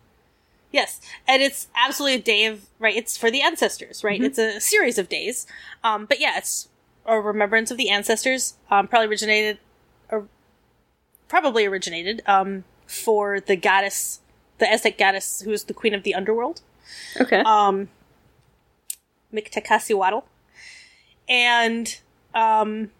[0.77, 2.95] yes, and it's absolutely a day of right.
[2.95, 4.21] It's for the ancestors, right?
[4.21, 5.47] It's a series of days.
[5.83, 6.69] Um, but yeah, it's
[7.05, 8.53] a remembrance of the ancestors.
[8.69, 9.57] Um, probably originated,
[10.09, 10.27] or
[11.27, 14.21] probably originated um, for the goddess,
[14.59, 16.61] the Aztec goddess who is the queen of the underworld.
[17.19, 17.41] Okay.
[17.41, 17.89] um.
[21.27, 21.99] And,
[22.33, 22.91] um,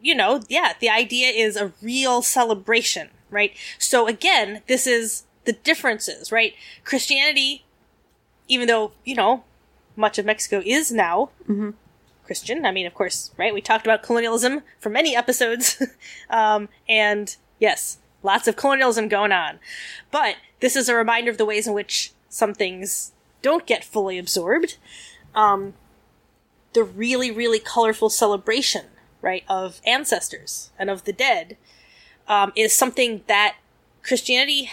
[0.00, 3.52] you know, yeah, the idea is a real celebration, right?
[3.78, 6.54] So again, this is the differences, right?
[6.84, 7.64] Christianity,
[8.46, 9.42] even though, you know,
[9.96, 11.30] much of Mexico is now
[12.24, 12.64] Christian.
[12.64, 13.52] I mean, of course, right?
[13.52, 15.82] We talked about colonialism for many episodes.
[16.30, 19.58] um, and yes, lots of colonialism going on.
[20.12, 23.10] But this is a reminder of the ways in which some things
[23.42, 24.76] don't get fully absorbed.
[25.34, 25.74] Um,
[26.74, 28.84] the really, really colorful celebration,
[29.20, 31.56] right, of ancestors and of the dead
[32.28, 33.56] um, is something that
[34.04, 34.70] Christianity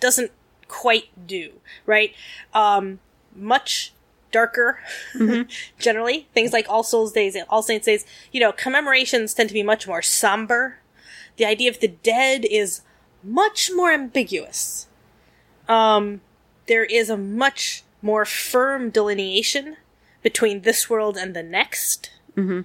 [0.00, 0.32] doesn't
[0.68, 1.52] quite do,
[1.86, 2.14] right?
[2.52, 3.00] Um,
[3.34, 3.92] much
[4.30, 4.80] darker,
[5.78, 6.28] generally.
[6.34, 9.86] Things like All Souls Days, All Saints Days, you know, commemorations tend to be much
[9.86, 10.78] more somber.
[11.36, 12.82] The idea of the dead is
[13.22, 14.86] much more ambiguous.
[15.68, 16.20] Um,
[16.66, 19.76] there is a much more firm delineation
[20.22, 22.10] between this world and the next.
[22.36, 22.62] Mm-hmm.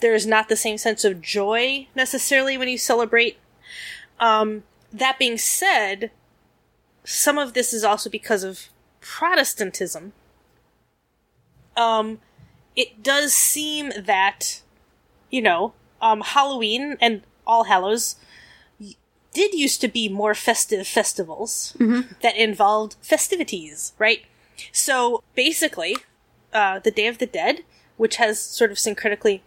[0.00, 3.38] There is not the same sense of joy necessarily when you celebrate.
[4.20, 6.10] Um, that being said,
[7.04, 8.68] some of this is also because of
[9.00, 10.12] Protestantism.
[11.76, 12.20] Um,
[12.76, 14.62] it does seem that,
[15.30, 18.16] you know, um, Halloween and All Hallows
[19.32, 21.74] did used to be more festive festivals
[22.22, 24.24] that involved festivities, right?
[24.70, 25.96] So basically,
[26.52, 27.64] uh, the Day of the Dead,
[27.96, 29.40] which has sort of syncretically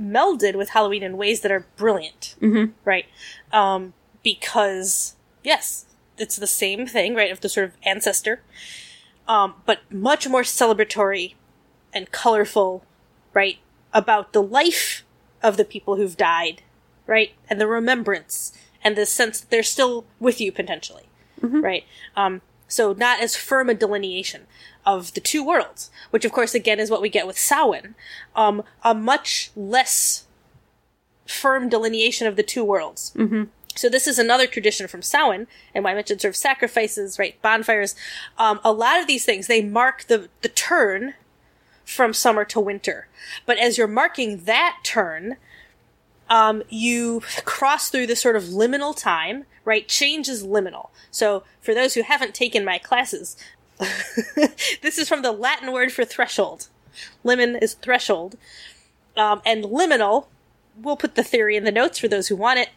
[0.00, 2.72] melded with Halloween in ways that are brilliant, Mhm.
[2.84, 3.06] right?
[3.50, 5.86] Um, because yes,
[6.18, 7.30] it's the same thing, right?
[7.30, 8.40] Of the sort of ancestor,
[9.26, 11.34] um, but much more celebratory
[11.92, 12.84] and colorful,
[13.34, 13.58] right?
[13.92, 15.04] About the life
[15.42, 16.62] of the people who've died,
[17.06, 17.32] right?
[17.48, 18.52] And the remembrance
[18.82, 21.04] and the sense that they're still with you potentially,
[21.60, 21.84] right?
[22.16, 24.46] Um, so not as firm a delineation
[24.84, 27.94] of the two worlds, which of course again is what we get with Samhain,
[28.36, 30.26] um, a much less
[31.26, 33.12] firm delineation of the two worlds.
[33.16, 33.44] Mm-hmm.
[33.78, 37.94] So this is another tradition from Samhain, and I mentioned sort of sacrifices, right, bonfires,
[38.36, 41.14] um, a lot of these things they mark the the turn
[41.84, 43.08] from summer to winter.
[43.46, 45.36] But as you're marking that turn,
[46.28, 49.88] um, you cross through this sort of liminal time, right?
[49.88, 50.90] Change is liminal.
[51.10, 53.36] So for those who haven't taken my classes,
[54.82, 56.68] this is from the Latin word for threshold.
[57.24, 58.36] Limen is threshold.
[59.16, 60.26] Um, and liminal,
[60.76, 62.68] we'll put the theory in the notes for those who want it.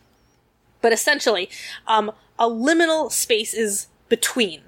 [0.82, 1.50] But essentially,
[1.88, 4.62] um, a liminal space is between,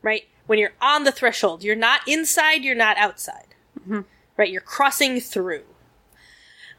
[0.00, 0.24] right?
[0.46, 3.54] When you're on the threshold, you're not inside, you're not outside,
[4.36, 4.50] right?
[4.50, 5.64] You're crossing through.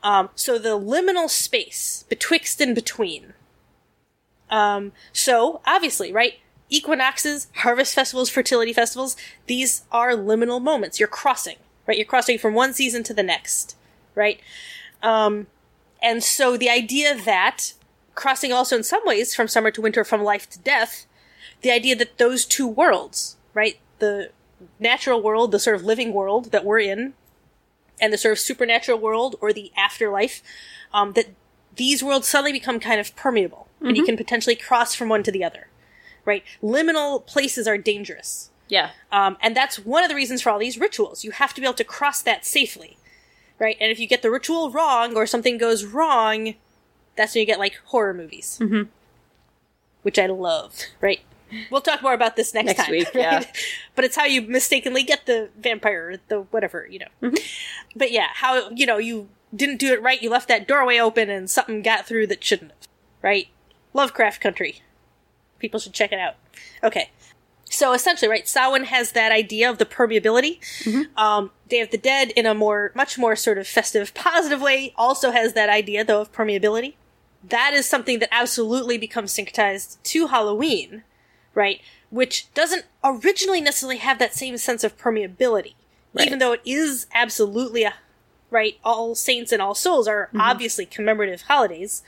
[0.02, 3.34] Um, so the liminal space betwixt and between.
[4.50, 6.34] Um, so obviously, right?
[6.70, 9.16] Equinoxes, harvest festivals, fertility festivals,
[9.48, 11.00] these are liminal moments.
[11.00, 11.58] You're crossing,
[11.88, 11.98] right?
[11.98, 13.78] You're crossing from one season to the next,
[14.14, 14.42] right?
[15.02, 15.48] Um,
[16.02, 17.74] and so the idea that
[18.16, 21.06] crossing also in some ways from summer to winter, from life to death,
[21.62, 23.80] the idea that those two worlds, right?
[24.00, 24.32] The
[24.80, 27.14] natural world, the sort of living world that we're in,
[28.00, 30.42] and the sort of supernatural world or the afterlife,
[30.94, 31.28] um, that
[31.76, 35.32] these worlds suddenly become kind of permeable, and you can potentially cross from one to
[35.32, 35.68] the other,
[36.24, 36.44] right?
[36.62, 38.52] Liminal places are dangerous.
[38.70, 38.92] Yeah.
[39.12, 41.24] Um, and that's one of the reasons for all these rituals.
[41.24, 42.98] You have to be able to cross that safely,
[43.60, 43.78] right?
[43.80, 46.56] And if you get the ritual wrong or something goes wrong,
[47.16, 48.90] that's when you get like horror movies, mm-hmm.
[50.02, 51.22] which I love, right?
[51.70, 53.22] We'll talk more about this next, Next time, week, right?
[53.22, 53.44] yeah.
[53.96, 57.08] But it's how you mistakenly get the vampire or the whatever, you know.
[57.22, 57.36] Mm-hmm.
[57.96, 60.22] But yeah, how you know you didn't do it right.
[60.22, 62.88] You left that doorway open and something got through that shouldn't have,
[63.22, 63.48] right?
[63.94, 64.82] Lovecraft Country.
[65.60, 66.36] People should check it out.
[66.84, 67.12] Okay.
[67.66, 70.60] So essentially, right, Samhain has that idea of the permeability.
[71.18, 74.94] Um, Day of the Dead, in a more, much more sort of festive, positive way,
[74.96, 76.94] also has that idea, though, of permeability.
[77.50, 81.04] That is something that absolutely becomes syncretized to Halloween,
[81.54, 81.82] right?
[82.10, 85.74] Which doesn't originally necessarily have that same sense of permeability,
[86.14, 86.28] Right.
[86.28, 87.94] even though it is absolutely a
[88.50, 88.78] right.
[88.84, 92.04] All Saints and All Souls are obviously commemorative holidays.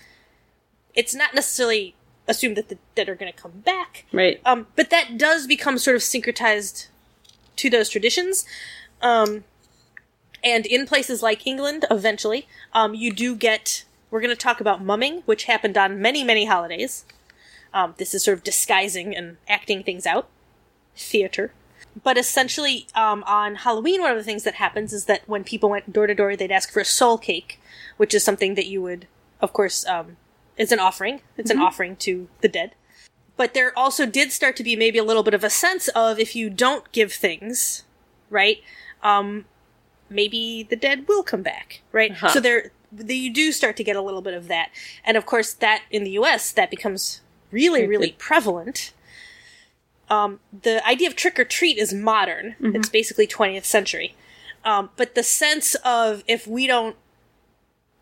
[0.94, 1.96] It's not necessarily
[2.28, 4.40] assumed that the dead are going to come back, Right.
[4.46, 6.88] um, but that does become sort of syncretized
[7.58, 8.46] to those traditions.
[9.02, 9.44] Um,
[10.44, 13.84] and in places like England, eventually, um, you do get.
[14.12, 17.06] We're going to talk about mumming, which happened on many, many holidays.
[17.74, 20.30] Um, this is sort of disguising and acting things out,
[20.96, 21.52] theater.
[22.04, 25.70] But essentially, um, on Halloween, one of the things that happens is that when people
[25.70, 27.60] went door to door, they'd ask for a soul cake,
[27.98, 29.08] which is something that you would,
[29.42, 30.18] of course, um,
[30.58, 31.22] it's an offering.
[31.38, 32.76] It's an offering to the dead.
[33.38, 36.20] But there also did start to be maybe a little bit of a sense of
[36.20, 37.84] if you don't give things,
[38.30, 38.62] right?
[39.04, 39.46] Um,
[40.10, 42.12] maybe the dead will come back, right?
[42.12, 42.30] Uh-huh.
[42.30, 42.72] So there, the,
[43.08, 44.70] you do start to get a little bit of that,
[45.04, 46.52] and of course, that in the U.S.
[46.52, 47.22] that becomes
[47.52, 48.94] really, really prevalent.
[50.10, 52.56] Um, the idea of trick or treat is modern.
[52.62, 52.76] Mm-hmm.
[52.76, 54.16] It's basically 20th century.
[54.64, 56.96] Um, but the sense of if we don't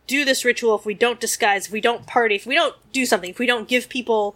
[0.08, 3.06] do this ritual, if we don't disguise, if we don't party, if we don't do
[3.06, 4.36] something, if we don't give people,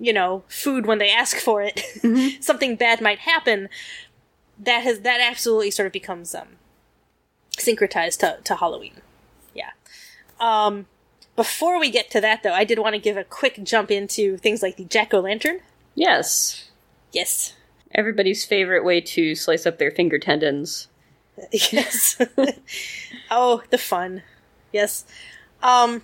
[0.00, 2.40] you know, food when they ask for it, Mm-hmm.
[2.40, 3.68] something bad might happen.
[4.58, 6.48] That has that absolutely sort of becomes um,
[7.56, 8.94] syncretized to, to Halloween.
[10.40, 10.86] Um,
[11.34, 14.36] before we get to that, though, I did want to give a quick jump into
[14.36, 15.60] things like the jack o' lantern.
[15.94, 16.70] Yes.
[17.12, 17.54] Yes.
[17.94, 20.88] Everybody's favorite way to slice up their finger tendons.
[21.52, 22.20] yes.
[23.30, 24.22] oh, the fun.
[24.72, 25.04] Yes.
[25.62, 26.02] Um,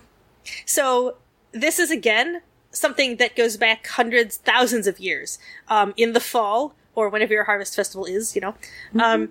[0.65, 1.17] so
[1.51, 5.39] this is again something that goes back hundreds, thousands of years.
[5.67, 8.55] Um, in the fall, or whenever your harvest festival is, you know,
[9.01, 9.29] um,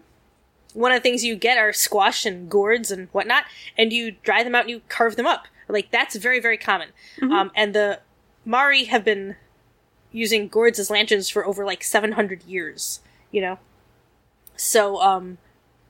[0.74, 3.44] one of the things you get are squash and gourds and whatnot,
[3.76, 5.46] and you dry them out and you carve them up.
[5.68, 6.88] Like that's very, very common.
[7.22, 8.00] Um, and the
[8.46, 9.36] Māori have been
[10.12, 13.00] using gourds as lanterns for over like 700 years,
[13.30, 13.58] you know?
[14.56, 15.38] So, um,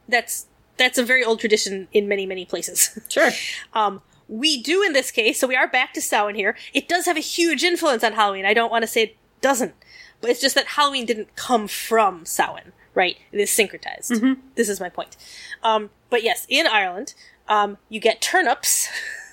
[0.08, 2.98] that's, that's a very old tradition in many, many places.
[3.08, 3.30] Sure.
[3.74, 6.56] Um, we do in this case, so we are back to Samhain here.
[6.72, 8.46] It does have a huge influence on Halloween.
[8.46, 9.74] I don't want to say it doesn't,
[10.20, 13.16] but it's just that Halloween didn't come from Samhain, right?
[13.32, 14.36] It is syncretized.
[14.54, 15.16] This is my point.
[15.62, 17.14] Um, but yes, in Ireland,
[17.48, 18.88] um, you get turnips,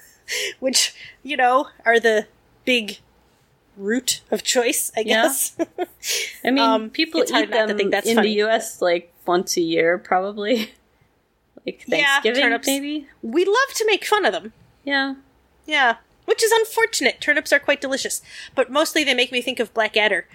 [0.59, 0.93] which
[1.23, 2.27] you know are the
[2.65, 2.99] big
[3.77, 5.23] root of choice, I Yeah.
[5.23, 5.55] guess.
[6.43, 8.27] I mean, Um, people eat them think that's in funny.
[8.29, 8.81] the U.S.
[8.81, 10.73] like once a year, probably.
[11.65, 12.67] like Yeah, Thanksgiving, turnips.
[12.67, 13.07] maybe.
[13.21, 14.53] we love to make fun of them.
[14.83, 15.15] Yeah.
[15.65, 17.21] Yeah, which is unfortunate.
[17.21, 18.21] Turnips are quite delicious,
[18.55, 20.25] but mostly they make me think of Blackadder,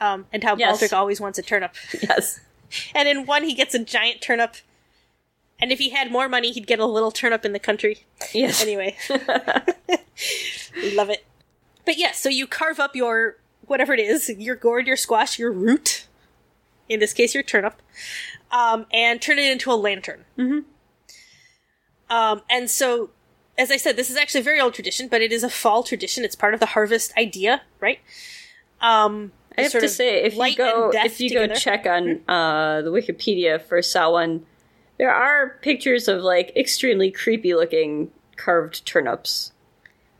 [0.00, 0.80] um, and how Yes.
[0.80, 1.74] Baldrick always wants a turnip.
[2.02, 2.40] Yes.
[2.94, 4.56] And in one, he gets a giant turnip,
[5.60, 8.04] and if he had more money, he'd get a little turnip in the country.
[8.32, 8.62] Yes.
[8.62, 8.96] Anyway,
[10.94, 11.24] love it.
[11.84, 15.52] But yes, so you carve up your whatever it is, your gourd, your squash, your
[15.52, 16.06] root.
[16.88, 17.80] In this case, your turnip,
[18.50, 20.24] um, and turn it into a lantern.
[20.36, 20.58] Mm-hmm.
[22.12, 23.10] Um, and so,
[23.56, 25.82] as I said, this is actually a very old tradition, but it is a fall
[25.82, 26.24] tradition.
[26.24, 28.00] It's part of the harvest idea, right?
[28.80, 31.48] Um, I have to say, if you go if you together.
[31.48, 34.44] go check on uh, the Wikipedia for Samhain,
[34.98, 39.52] there are pictures of like extremely creepy looking carved turnips.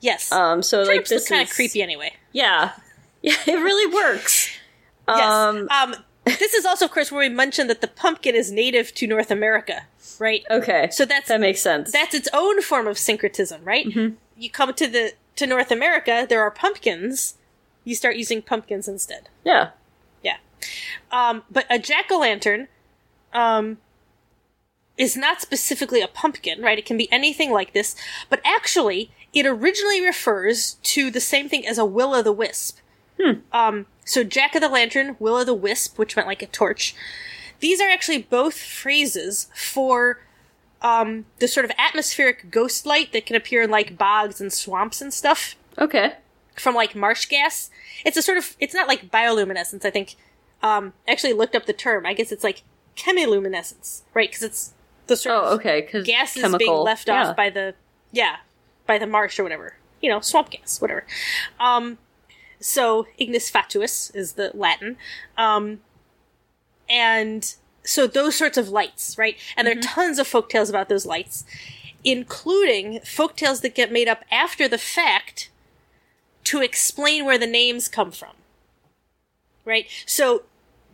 [0.01, 2.13] yes, Um, so like this look kind of creepy anyway.
[2.33, 2.73] Yeah,
[3.23, 4.51] yeah, it really works.
[5.09, 5.21] Yes.
[5.25, 8.95] Um, Um, this is also, of course, where we mentioned that the pumpkin is native
[8.95, 9.83] to North America,
[10.21, 10.45] right?
[10.49, 11.91] okay, So that's that makes sense.
[11.91, 13.85] that's its own form of syncretism, right?
[13.87, 14.15] Mm-hmm.
[14.37, 17.35] You come to the to North America, there are pumpkins.
[17.85, 19.29] You start using pumpkins instead.
[19.45, 19.71] yeah,
[20.23, 20.37] Yeah.
[21.11, 22.69] Um, but a jack o' lantern
[23.33, 23.79] um,
[24.97, 26.79] is not specifically a pumpkin, right?
[26.79, 27.97] It can be anything like this,
[28.29, 32.79] but actually, it originally refers to the same thing as a will o' the wisp.
[33.53, 36.95] Um, so jack o' the lantern, will o' the wisp, which meant like a torch.
[37.61, 40.21] These are actually both phrases for
[40.81, 45.01] um, the sort of atmospheric ghost light that can appear in like bogs and swamps
[45.01, 46.15] and stuff okay,
[46.57, 47.71] from like marsh gas.
[48.05, 49.85] It's a sort of it's not like bioluminescence.
[49.85, 50.17] I think.
[50.65, 52.07] Um, actually looked up the term.
[52.07, 52.63] I guess it's like
[52.97, 54.31] chemiluminescence, right?
[54.31, 54.75] Because it's
[55.07, 57.31] the sort oh of okay, because gas is chemical, being left yeah.
[57.31, 57.75] off by the
[58.13, 58.37] yeah
[58.87, 59.77] by the marsh or whatever.
[60.01, 61.05] You know, swamp gas, whatever.
[61.61, 61.99] Um,
[62.61, 64.97] so ignis fatuus is the Latin.
[65.37, 65.81] Um,
[66.89, 69.37] and so those sorts of lights, right?
[69.57, 71.45] And there are tons of folktales about those lights,
[72.05, 75.51] including folktales that get made up after the fact
[76.45, 78.35] to explain where the names come from.
[79.65, 79.87] Right?
[80.07, 80.43] So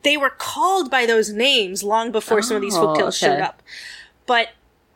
[0.03, 3.62] they were called by those names long before some of these Oh, folktales showed up.
[4.26, 4.49] But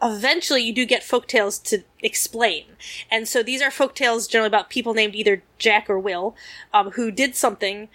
[0.03, 2.65] eventually you do get folktales to explain.
[3.11, 6.37] And so these are folktales generally about people named either Jack or Will,
[6.75, 7.89] um, who did something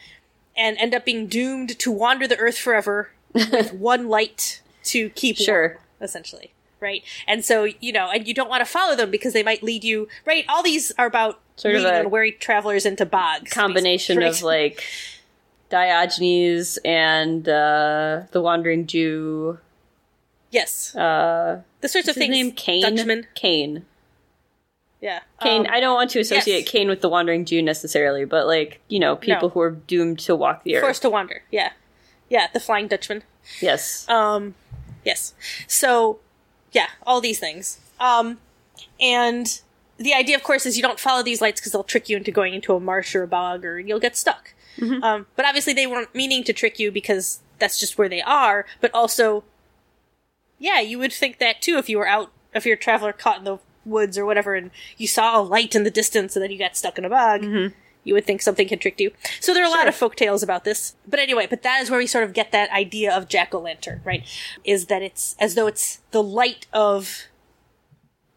[0.55, 5.37] and end up being doomed to wander the earth forever with one light to keep
[5.37, 5.79] warm, Sure.
[6.01, 6.53] essentially.
[6.79, 7.03] Right?
[7.27, 9.83] And so, you know, and you don't want to follow them because they might lead
[9.83, 10.45] you, right?
[10.47, 13.51] All these are about Sort of a unwary travelers into bogs.
[13.51, 14.83] combination of like
[15.69, 19.59] Diogenes and uh, the Wandering Jew.
[20.51, 20.95] Yes.
[20.95, 22.29] Uh, The sorts of things.
[22.31, 22.81] name Cain.
[22.83, 23.27] Dutchman.
[23.35, 23.85] Cain.
[25.01, 25.19] Yeah.
[25.41, 25.61] Cain.
[25.61, 26.69] Um, I don't want to associate yes.
[26.69, 29.49] Cain with the Wandering Jew necessarily, but like you know, people No.
[29.49, 30.83] who are doomed to walk the earth.
[30.83, 31.43] Forced to wander.
[31.51, 31.71] Yeah.
[32.29, 33.23] Yeah, the Flying Dutchman.
[33.61, 34.07] Yes.
[34.09, 34.55] Um,
[35.05, 35.33] yes.
[35.67, 36.19] So,
[36.73, 37.79] yeah, all these things.
[38.01, 38.39] Um,
[38.99, 39.61] and
[39.97, 42.31] the idea, of course, is you don't follow these lights because they'll trick you into
[42.31, 44.53] going into a marsh or a bog or you'll get stuck.
[45.03, 48.65] Um, but obviously they weren't meaning to trick you because that's just where they are,
[48.79, 49.43] but also,
[50.59, 53.39] yeah, you would think that too if you were out, if you're a traveler caught
[53.39, 56.51] in the woods or whatever and you saw a light in the distance and then
[56.51, 57.43] you got stuck in a bog.
[58.03, 59.11] You would think something had tricked you.
[59.41, 60.95] So there are a lot of folk tales about this.
[61.05, 63.59] But anyway, but that is where we sort of get that idea of jack o'
[63.59, 64.23] lantern, right?
[64.63, 67.23] Is that it's as though it's the light of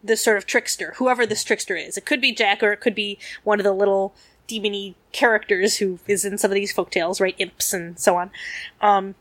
[0.03, 1.97] this sort of trickster, whoever this trickster is.
[1.97, 4.15] It could be Jack or it could be one of the little
[4.49, 7.35] demony characters who is in some of these folk tales, right?
[7.39, 8.31] Imps and so on.
[8.81, 9.15] Um,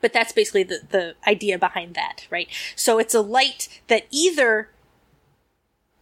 [0.00, 2.48] but that's basically the, the idea behind that, right?
[2.76, 4.68] So it's a light that either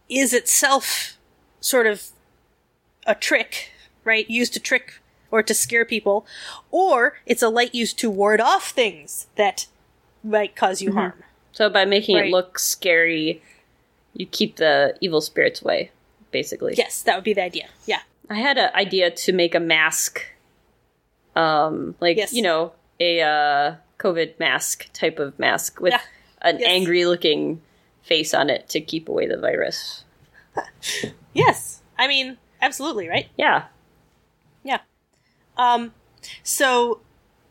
[0.09, 1.17] is itself
[1.61, 2.07] sort of
[3.07, 3.71] a trick,
[4.03, 4.29] right?
[4.29, 4.99] Used to trick
[5.31, 6.25] or to scare people,
[6.69, 9.67] or it's a light used to ward off things that
[10.23, 11.23] might cause you harm.
[11.51, 12.25] so by making Right.
[12.27, 13.41] it look scary,
[14.13, 15.91] you keep the evil spirits away.
[16.31, 16.73] Basically.
[16.77, 17.67] Yes, that would be the idea.
[17.85, 17.99] Yeah.
[18.29, 20.21] I had an idea to make a mask,
[21.35, 22.33] um, like Yes.
[22.33, 26.01] you know, a uh, COVID mask type of mask with Yeah.
[26.41, 26.69] an Yes.
[26.69, 27.61] angry-looking
[28.01, 30.03] face on it to keep away the virus.
[31.33, 31.81] Yes.
[31.97, 33.27] I mean, absolutely, right?
[33.37, 33.65] Yeah,
[34.63, 34.79] Yeah.
[35.57, 35.93] Um
[36.43, 37.01] so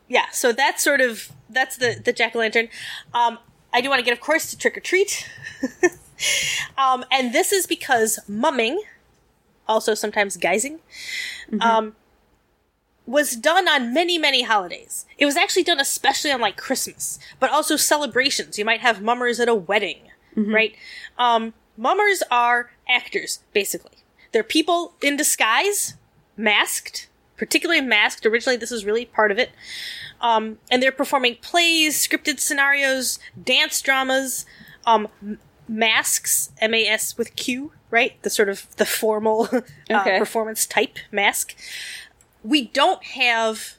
[0.07, 2.69] yeah, so that's sort of that's the the jack o' lantern.
[3.13, 3.39] Um
[3.73, 5.29] I do want to get of course to trick or treat.
[6.77, 8.81] um, and this is because mumming,
[9.67, 10.79] also sometimes guising,
[11.61, 11.95] um,
[13.05, 15.05] was done on many, many holidays.
[15.17, 18.57] It was actually done especially on like Christmas, but also celebrations.
[18.57, 20.09] You might have mummers at a wedding,
[20.53, 20.75] right?
[21.17, 23.97] Um, mummers are actors, basically.
[24.31, 25.95] They're people in disguise,
[26.37, 28.25] masked, particularly masked.
[28.25, 29.51] Originally, this was really part of it.
[30.21, 34.45] Um, and they're performing plays, scripted scenarios, dance dramas,
[34.85, 35.09] um,
[35.69, 38.21] m- masks, M-A-S with Q, right?
[38.23, 39.61] The sort of the formal uh,
[39.91, 40.17] Okay.
[40.19, 41.55] performance type mask.
[42.43, 43.75] We don't have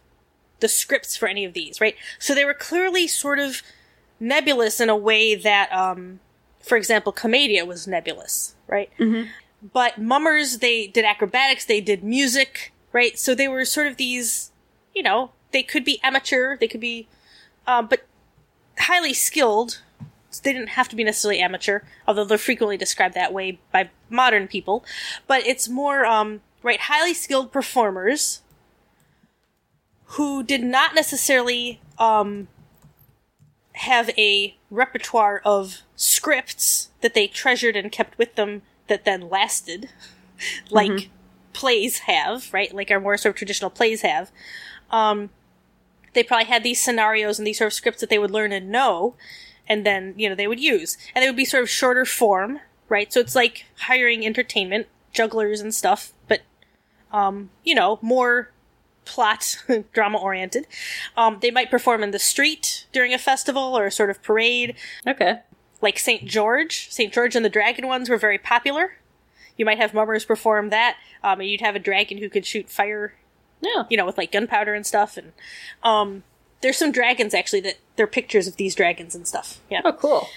[0.60, 1.96] the scripts for any of these, right?
[2.18, 3.62] So they were clearly sort of
[4.20, 6.20] nebulous in a way that, um,
[6.60, 8.90] for example, Commedia was nebulous, right?
[9.72, 13.18] But mummers, they did acrobatics, they did music, right?
[13.18, 14.52] So they were sort of these,
[14.94, 17.06] you know, they could be amateur, they could be,
[17.66, 18.06] um, but
[18.78, 19.80] highly skilled.
[20.34, 23.90] So they didn't have to be necessarily amateur, although they're frequently described that way by
[24.10, 24.84] modern people.
[25.26, 28.42] But it's more, um, right, highly skilled performers
[30.06, 32.48] who did not necessarily, um,
[33.74, 39.88] have a repertoire of scripts that they treasured and kept with them that then lasted,
[40.70, 41.10] like
[41.52, 42.74] plays have, right?
[42.74, 44.30] Like our more sort of traditional plays have.
[44.90, 45.30] Um,
[46.12, 48.70] they probably had these scenarios and these sort of scripts that they would learn and
[48.70, 49.14] know,
[49.68, 52.60] and then you know they would use, and they would be sort of shorter form,
[52.88, 53.12] right?
[53.12, 56.40] So it's like hiring entertainment jugglers and stuff, but
[57.12, 58.50] um, you know more
[59.04, 59.56] plot
[59.92, 60.66] drama oriented.
[61.16, 64.74] Um, they might perform in the street during a festival or a sort of parade,
[65.06, 65.40] Okay.
[65.82, 66.24] like St.
[66.24, 66.88] George.
[66.90, 67.12] St.
[67.12, 68.96] George and the Dragon ones were very popular.
[69.58, 72.70] You might have mummers perform that, um, and you'd have a dragon who could shoot
[72.70, 73.14] fire,
[73.60, 73.84] Yeah.
[73.90, 75.16] you know, with like gunpowder and stuff.
[75.18, 75.32] And
[75.82, 76.24] um,
[76.60, 79.60] there's some dragons actually that they're pictures of these dragons and stuff.
[79.70, 80.28] Yeah, Oh, cool.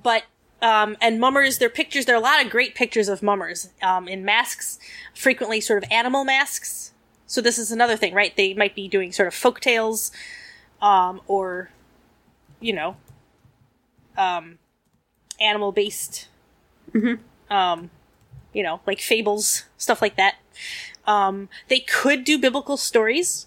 [0.00, 0.24] but
[0.60, 2.04] um, and mummers, their pictures.
[2.04, 4.78] There are a lot of great pictures of mummers um, in masks,
[5.12, 6.92] frequently sort of animal masks.
[7.26, 8.34] So this is another thing, right?
[8.36, 10.12] They might be doing sort of folk tales,
[10.80, 11.70] um, or
[12.60, 12.96] you know,
[14.16, 14.58] um,
[15.40, 16.28] animal based,
[17.50, 17.90] um,
[18.52, 20.36] you know, like fables, stuff like that.
[21.06, 23.46] Um, they could do biblical stories,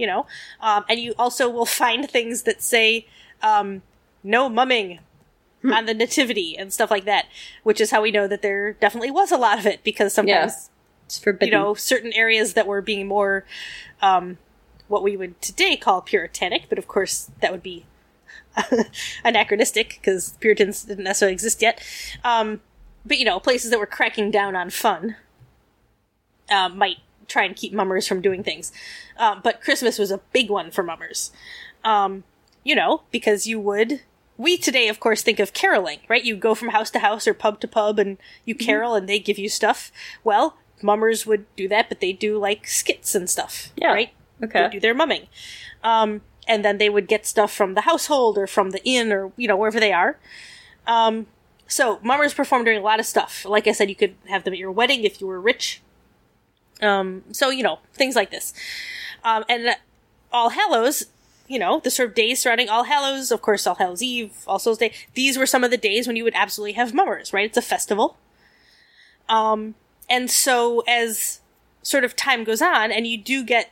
[0.00, 0.26] you know,
[0.60, 3.06] um, and you also will find things that say
[3.42, 3.82] um,
[4.24, 4.98] no mumming
[5.62, 7.26] on the nativity and stuff like that,
[7.62, 10.70] which is how we know that there definitely was a lot of it because sometimes
[11.06, 11.52] It's forbidden.
[11.52, 13.44] you know certain areas that were being more
[14.00, 14.38] um,
[14.88, 17.84] what we would today call puritanic, but of course that would be
[19.24, 21.82] anachronistic because Puritans didn't necessarily exist yet.
[22.24, 22.60] Um,
[23.04, 25.16] but you know, places that were cracking down on fun
[26.50, 26.98] um, might
[27.30, 28.72] try and keep mummers from doing things.
[29.16, 31.32] Um, but Christmas was a big one for mummers.
[31.84, 32.24] Um,
[32.64, 34.02] you know, because you would.
[34.36, 36.24] We today, of course, think of caroling, right?
[36.24, 39.18] You go from house to house or pub to pub and you carol and they
[39.18, 39.92] give you stuff.
[40.24, 43.92] Well, mummers would do that, but they do like skits and stuff, Yeah.
[43.92, 44.10] right?
[44.42, 44.62] Okay.
[44.62, 45.26] They do their mumming.
[45.84, 49.30] Um, and then they would get stuff from the household or from the inn or,
[49.36, 50.18] you know, wherever they are.
[50.86, 51.26] Um,
[51.66, 53.44] so mummers perform during a lot of stuff.
[53.44, 55.82] Like I said, you could have them at your wedding if you were rich.
[56.82, 58.52] Um, so, you know, things like this.
[59.24, 59.76] Um, and
[60.32, 61.06] All Hallows,
[61.48, 64.58] you know, the sort of days surrounding All Hallows, of course, All Hallows Eve, All
[64.58, 67.46] Souls Day, these were some of the days when you would absolutely have mummers, right?
[67.46, 68.16] It's a festival.
[69.28, 69.74] Um,
[70.08, 71.40] and so as
[71.82, 73.70] sort of time goes on, and you do get,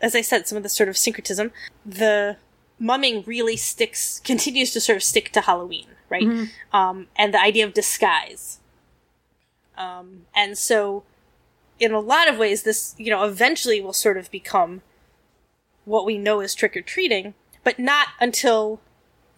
[0.00, 1.52] as I said, some of the sort of syncretism,
[1.84, 2.36] the
[2.78, 6.22] mumming really sticks, continues to sort of stick to Halloween, right?
[6.72, 8.60] Um, and the idea of disguise.
[9.76, 11.02] Um, and so
[11.78, 14.82] in a lot of ways, this, you know, eventually will sort of become
[15.84, 18.80] what we know as trick or treating, but not until,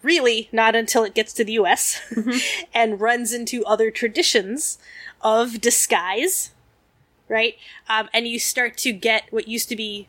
[0.01, 2.01] really, not until it gets to the US
[2.73, 4.77] and runs into other traditions
[5.21, 6.51] of disguise,
[7.27, 7.55] right?
[7.89, 10.07] Um, and you start to get what used to be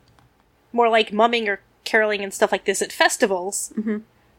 [0.73, 3.73] more like mumming or caroling and stuff like this at festivals,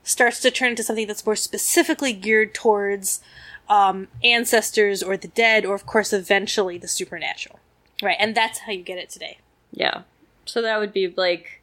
[0.03, 3.19] starts to turn into something that's more specifically geared towards
[3.67, 7.59] um, ancestors or the dead, or of course, eventually the supernatural.
[8.01, 9.39] Right, and that's how you get it today.
[9.71, 10.03] Yeah.
[10.45, 11.61] So that would be like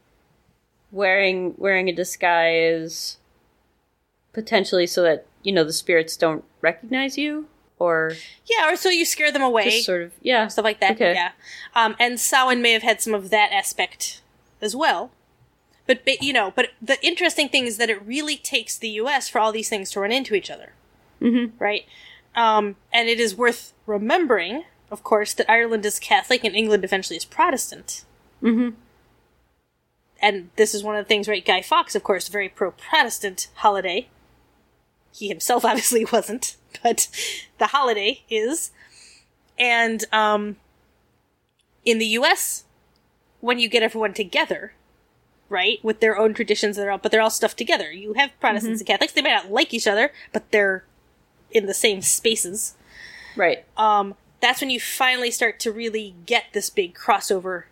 [0.92, 3.18] wearing wearing a disguise
[4.32, 7.46] potentially so that, you know, the spirits don't recognize you
[7.78, 8.12] or
[8.44, 10.48] Yeah, or so you scare them away, sort of yeah.
[10.48, 10.92] stuff like that.
[10.92, 11.14] Okay.
[11.14, 11.32] Yeah,
[11.74, 14.22] um, and Samhain may have had some of that aspect
[14.60, 15.10] as well.
[15.86, 19.28] But, but you know, but the interesting thing is that it really takes the U.S.
[19.28, 20.72] for all these things to run into each other,
[21.22, 21.56] mm-hmm.
[21.62, 21.86] right?
[22.34, 27.16] Um, and it is worth remembering, of course, that Ireland is Catholic and England eventually
[27.16, 28.04] is Protestant.
[28.42, 28.76] Mm-hmm.
[30.20, 31.44] and this is one of the things, right?
[31.44, 34.08] Guy Fawkes, of course, very pro Protestant holiday.
[35.12, 37.08] He himself obviously wasn't, but
[37.58, 38.72] the holiday is.
[39.58, 40.56] And um,
[41.84, 42.64] in the U.S.,
[43.40, 44.74] when you get everyone together,
[45.48, 47.90] right, with their own traditions that are all, but they're all stuffed together.
[47.90, 50.84] You have Protestants and Catholics; they may not like each other, but they're
[51.50, 52.74] in the same spaces.
[53.34, 53.64] Right.
[53.76, 54.14] Um,
[54.46, 57.64] that's when you finally start to really get this big crossover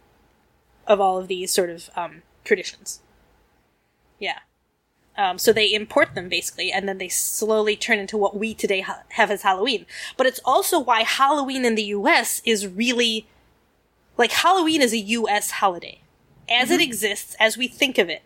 [0.87, 3.01] of all of these sort of um, traditions.
[4.19, 4.41] Yeah.
[5.17, 8.81] Um, so they import them basically, and then they slowly turn into what we today
[8.81, 9.87] ha- have as Halloween.
[10.17, 12.43] But it's also why Halloween in the U.S.
[12.45, 13.27] is really
[14.19, 15.53] like Halloween is a U.S.
[15.53, 16.01] holiday
[16.49, 18.23] as it exists, as we think of it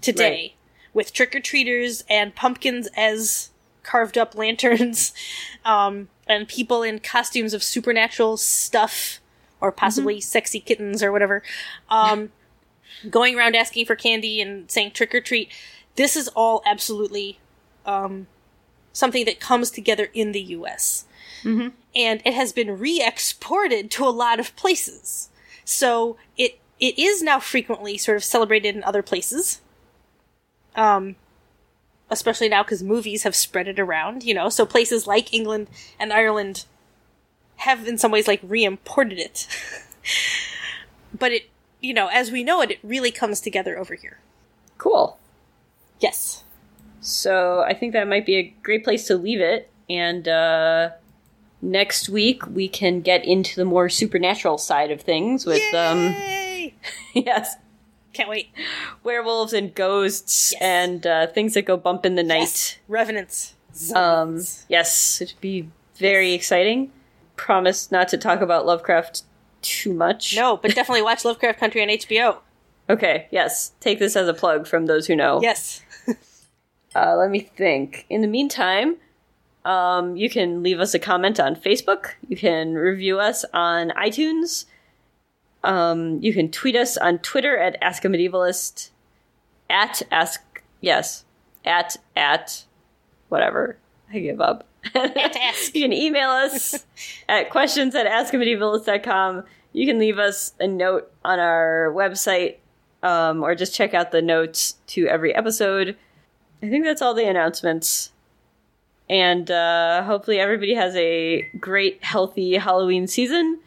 [0.00, 0.52] today, Right.
[0.94, 3.50] with trick or treaters and pumpkins as
[3.82, 5.12] carved up lanterns,
[5.64, 9.20] um, and people in costumes of supernatural stuff,
[9.60, 11.42] or possibly sexy kittens or whatever,
[11.88, 12.30] um,
[13.10, 15.50] going around asking for candy and saying trick or treat.
[15.96, 17.38] This is all absolutely
[17.84, 18.26] um,
[18.92, 21.04] something that comes together in the U.S.
[21.94, 25.28] and it has been re-exported to a lot of places.
[25.64, 29.60] So it it is now frequently sort of celebrated in other places.
[30.74, 31.16] Um,
[32.12, 34.48] especially now because movies have spread it around, you know.
[34.48, 36.64] So places like England and Ireland
[37.56, 39.46] have, in some ways, like re-imported it.
[41.18, 41.50] but it,
[41.80, 44.18] you know, as we know it, it really comes together over here.
[44.78, 45.18] Cool.
[46.00, 46.44] Yes.
[47.00, 49.70] So I think that might be a great place to leave it.
[49.88, 50.90] And uh,
[51.62, 56.14] next week we can get into the more supernatural side of things with um
[57.14, 57.56] yes,
[58.12, 58.50] Can't wait.
[59.02, 60.60] werewolves and ghosts Yes.
[60.62, 62.40] and uh, things that go bump in the night.
[62.40, 62.76] Yes.
[62.88, 63.54] Revenants.
[63.94, 66.92] Um, yes, it'd be very exciting.
[67.36, 69.22] Promise not to talk about Lovecraft
[69.62, 70.36] too much.
[70.36, 72.38] No, but definitely watch Lovecraft Country on HBO.
[72.90, 73.72] Okay, yes.
[73.80, 75.40] Take this as a plug from those who know.
[75.42, 75.82] Yes.
[76.94, 78.04] Uh, let me think.
[78.10, 78.96] In the meantime,
[79.64, 82.10] um, you can leave us a comment on Facebook.
[82.28, 84.66] You can review us on iTunes.
[85.64, 88.90] Um, you can tweet us on Twitter at Ask a Medievalist.
[89.70, 91.24] At Ask, yes,
[91.64, 92.64] at, at,
[93.28, 93.76] whatever.
[94.12, 94.66] I give up.
[95.74, 96.84] You can email us
[97.28, 99.44] at questions at askamedievalist.com.
[99.72, 102.56] You can leave us a note on our website
[103.02, 105.96] um, or just check out the notes to every episode.
[106.62, 108.12] I think that's all the announcements.
[109.08, 113.60] And uh, hopefully, everybody has a great, healthy Halloween season